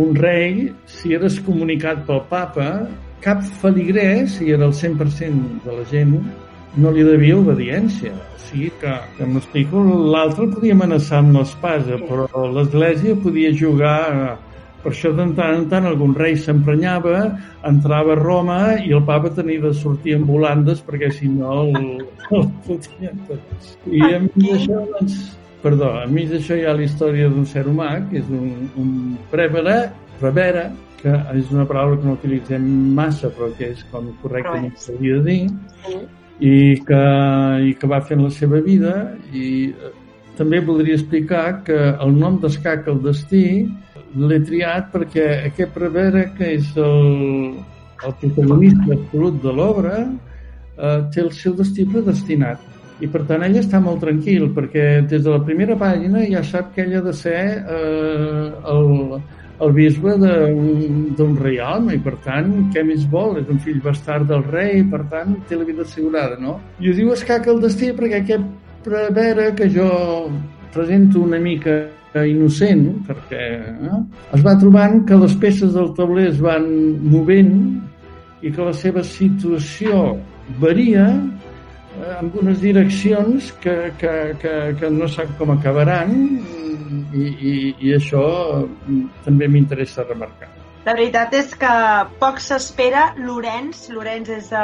[0.01, 2.67] un rei, si eres comunicat pel papa,
[3.21, 6.17] cap feligrès, si era el 100% de la gent,
[6.77, 8.15] no li devia obediència
[8.51, 9.81] sigui que, que m'explico,
[10.13, 14.39] l'altre podia amenaçar amb l'espasa, però l'Església podia jugar...
[14.81, 17.19] Per això, de tant en tant, algun rei s'emprenyava,
[17.69, 22.01] entrava a Roma i el papa tenia de sortir amb volandes perquè, si no, el,
[22.33, 23.75] el fotien tots.
[23.85, 25.19] I a mi això, doncs,
[25.63, 28.95] perdó, a mi d'això hi ha la història d'un ser humà, que és un, un
[29.31, 29.91] prevere,
[30.21, 30.69] prevere,
[31.01, 32.65] que és una paraula que no utilitzem
[32.97, 36.01] massa, però que és com correctament s'hauria de dir,
[36.41, 36.53] i
[36.85, 37.01] que,
[37.69, 38.95] i que va fent la seva vida
[39.31, 39.91] i eh,
[40.39, 43.45] també voldria explicar que el nom d'Escac el destí
[44.17, 47.61] l'he triat perquè aquest prevere que és el,
[48.07, 53.57] el protagonista absolut de l'obra eh, té el seu destí predestinat i per tant ell
[53.57, 57.13] està molt tranquil perquè des de la primera pàgina ja sap que ell ha de
[57.17, 58.91] ser eh, el,
[59.65, 63.39] el bisbe d'un reialme i per tant, què més vol?
[63.41, 66.59] És un fill bastard del rei, per tant, té la vida assegurada, no?
[66.81, 69.89] I ho diu escaca el destí perquè aquest prevere que jo
[70.73, 71.83] presento una mica
[72.27, 73.99] innocent, perquè eh,
[74.35, 76.65] es va trobant que les peces del tauler es van
[77.05, 77.53] movent
[78.41, 80.17] i que la seva situació
[80.59, 81.05] varia
[82.17, 86.15] amb unes direccions que, que, que, que no sap com acabaran
[87.13, 88.23] i, i, i això
[89.25, 90.49] també m'interessa remarcar.
[90.81, 91.71] La veritat és que
[92.21, 93.11] poc s'espera.
[93.21, 94.61] Lorenz, Lorenz és uh,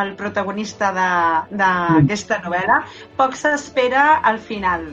[0.00, 2.78] el protagonista d'aquesta novel·la,
[3.18, 4.86] poc s'espera al final.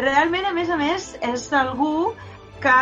[0.00, 2.12] Realment, a més a més, és algú
[2.62, 2.78] que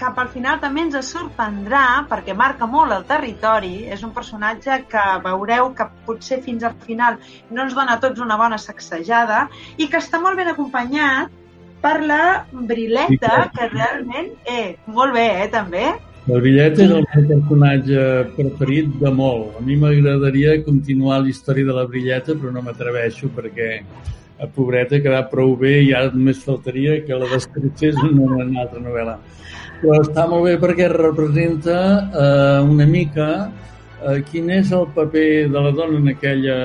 [0.00, 3.74] cap al final també ens sorprendrà perquè marca molt el territori.
[3.92, 7.18] És un personatge que veureu que potser fins al final
[7.50, 9.46] no ens dona a tots una bona sacsejada
[9.76, 11.34] i que està molt ben acompanyat
[11.82, 14.32] per la Brileta, que realment...
[14.48, 15.86] Eh, molt bé, eh, també.
[16.26, 18.04] El bitllet és el meu personatge
[18.34, 19.52] preferit de molt.
[19.60, 23.68] A mi m'agradaria continuar la història de la brilleta, però no m'atreveixo perquè
[24.38, 28.82] a pobreta quedar prou bé i ja només faltaria que la descriptés en una altra
[28.82, 29.16] novel·la.
[29.80, 35.66] Però està molt bé perquè representa eh, una mica eh, quin és el paper de
[35.68, 36.56] la dona en aquella...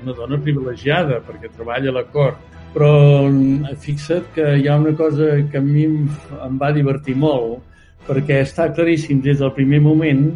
[0.00, 2.38] una dona privilegiada perquè treballa a la cort,
[2.72, 2.92] però
[3.28, 6.06] eh, fixa't que hi ha una cosa que a mi em,
[6.46, 7.60] em va divertir molt,
[8.06, 10.30] perquè està claríssim des del primer moment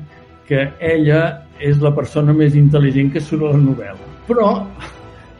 [0.48, 1.22] que ella
[1.64, 4.10] és la persona més intel·ligent que surt a la novel·la.
[4.28, 4.50] Però,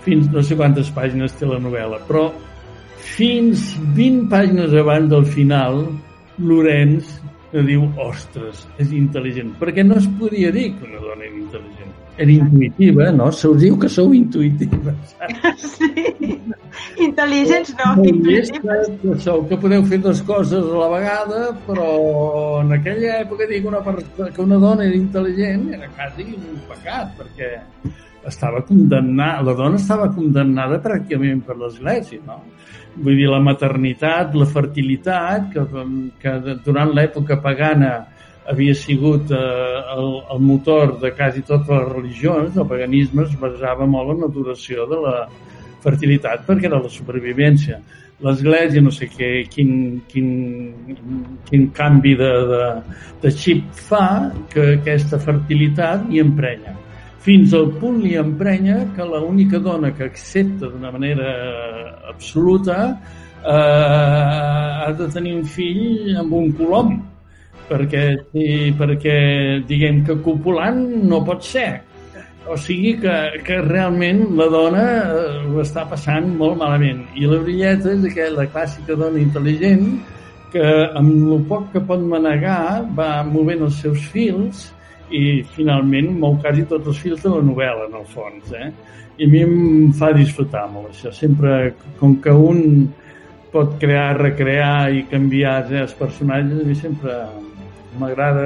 [0.05, 2.28] fins no sé quantes pàgines té la novel·la, però
[3.14, 5.84] fins 20 pàgines abans del final,
[6.38, 7.20] Lorenz
[7.55, 9.52] diu, ostres, és intel·ligent.
[9.61, 13.30] Perquè no es podia dir que una dona era intel·ligent era intuïtiva, no?
[13.32, 15.16] Se us diu que sou intuïtives.
[15.59, 15.90] Sí.
[17.02, 18.52] Intel·ligents no, intuïtives.
[19.02, 21.88] Que, sou, que podeu fer dues coses a la vegada, però
[22.61, 27.14] en aquella època dir que una, que una dona era intel·ligent era quasi un pecat,
[27.18, 27.50] perquè
[28.27, 32.41] estava condemnada, la dona estava condemnada pràcticament per l'Església, no?
[32.95, 35.87] Vull dir, la maternitat, la fertilitat, que,
[36.22, 37.95] que durant l'època pagana
[38.47, 39.41] havia sigut eh,
[39.97, 44.87] el, el motor de quasi totes les religions, el paganisme es basava molt en l'adoració
[44.91, 45.16] de la
[45.85, 47.81] fertilitat perquè era la supervivència.
[48.25, 49.72] L'Església, no sé què, quin,
[50.09, 50.29] quin,
[51.49, 52.62] quin canvi de, de,
[53.25, 56.77] de xip fa que aquesta fertilitat hi emprenya.
[57.25, 61.31] Fins al punt li emprenya que l'única dona que accepta d'una manera
[62.11, 63.49] absoluta eh,
[64.85, 66.93] ha de tenir un fill amb un colom
[67.70, 68.47] perquè, sí,
[68.77, 69.16] perquè
[69.64, 71.81] diguem que copulant no pot ser.
[72.45, 73.16] O sigui que,
[73.47, 77.07] que realment la dona eh, ho està passant molt malament.
[77.16, 79.95] I la brilleta és aquella clàssica dona intel·ligent
[80.53, 84.84] que amb el poc que pot manegar va movent els seus fils i
[85.55, 88.52] finalment mou quasi tots els fils de la novel·la, en el fons.
[88.52, 88.70] Eh?
[89.18, 89.57] I a mi em
[89.94, 91.12] fa disfrutar molt això.
[91.14, 92.88] Sempre, com que un
[93.55, 97.18] pot crear, recrear i canviar els personatges, a mi sempre
[98.01, 98.45] m'agrada...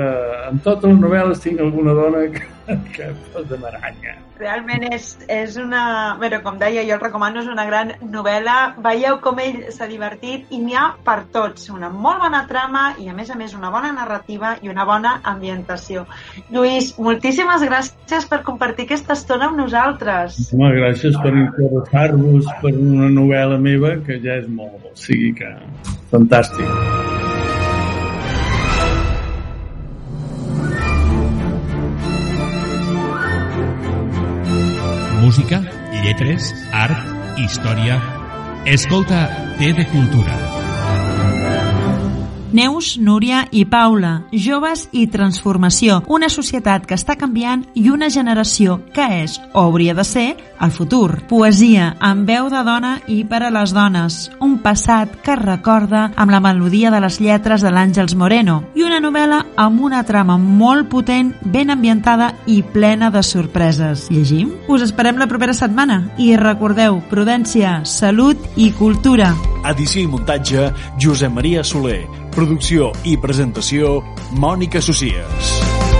[0.48, 2.46] En totes les novel·les tinc alguna dona que,
[2.94, 4.16] que posa maranya.
[4.38, 5.82] Realment és, és una...
[6.20, 8.56] Bé, com deia, jo el recomano, és una gran novel·la.
[8.84, 11.68] Veieu com ell s'ha divertit i n'hi ha per tots.
[11.74, 15.18] Una molt bona trama i, a més a més, una bona narrativa i una bona
[15.34, 16.06] ambientació.
[16.54, 20.38] Lluís, moltíssimes gràcies per compartir aquesta estona amb nosaltres.
[20.54, 24.92] Home, gràcies per interessar-vos per una novel·la meva que ja és molt.
[24.92, 25.56] O sigui que...
[26.08, 27.17] Fantàstic.
[35.18, 35.62] Música,
[36.04, 38.00] lletres, art, història...
[38.68, 40.57] Escolta T de Cultura.
[42.52, 48.78] Neus, Núria i Paula, joves i transformació, una societat que està canviant i una generació
[48.96, 50.28] que és, o hauria de ser,
[50.64, 51.20] el futur.
[51.28, 56.32] Poesia, amb veu de dona i per a les dones, un passat que recorda amb
[56.32, 60.88] la melodia de les lletres de l'Àngels Moreno i una novel·la amb una trama molt
[60.88, 64.08] potent, ben ambientada i plena de sorpreses.
[64.10, 64.54] Llegim?
[64.68, 69.34] Us esperem la propera setmana i recordeu, prudència, salut i cultura.
[69.68, 72.27] Edició i muntatge, Josep Maria Soler.
[72.38, 73.96] Producció i presentació,
[74.38, 75.97] Mònica Socies.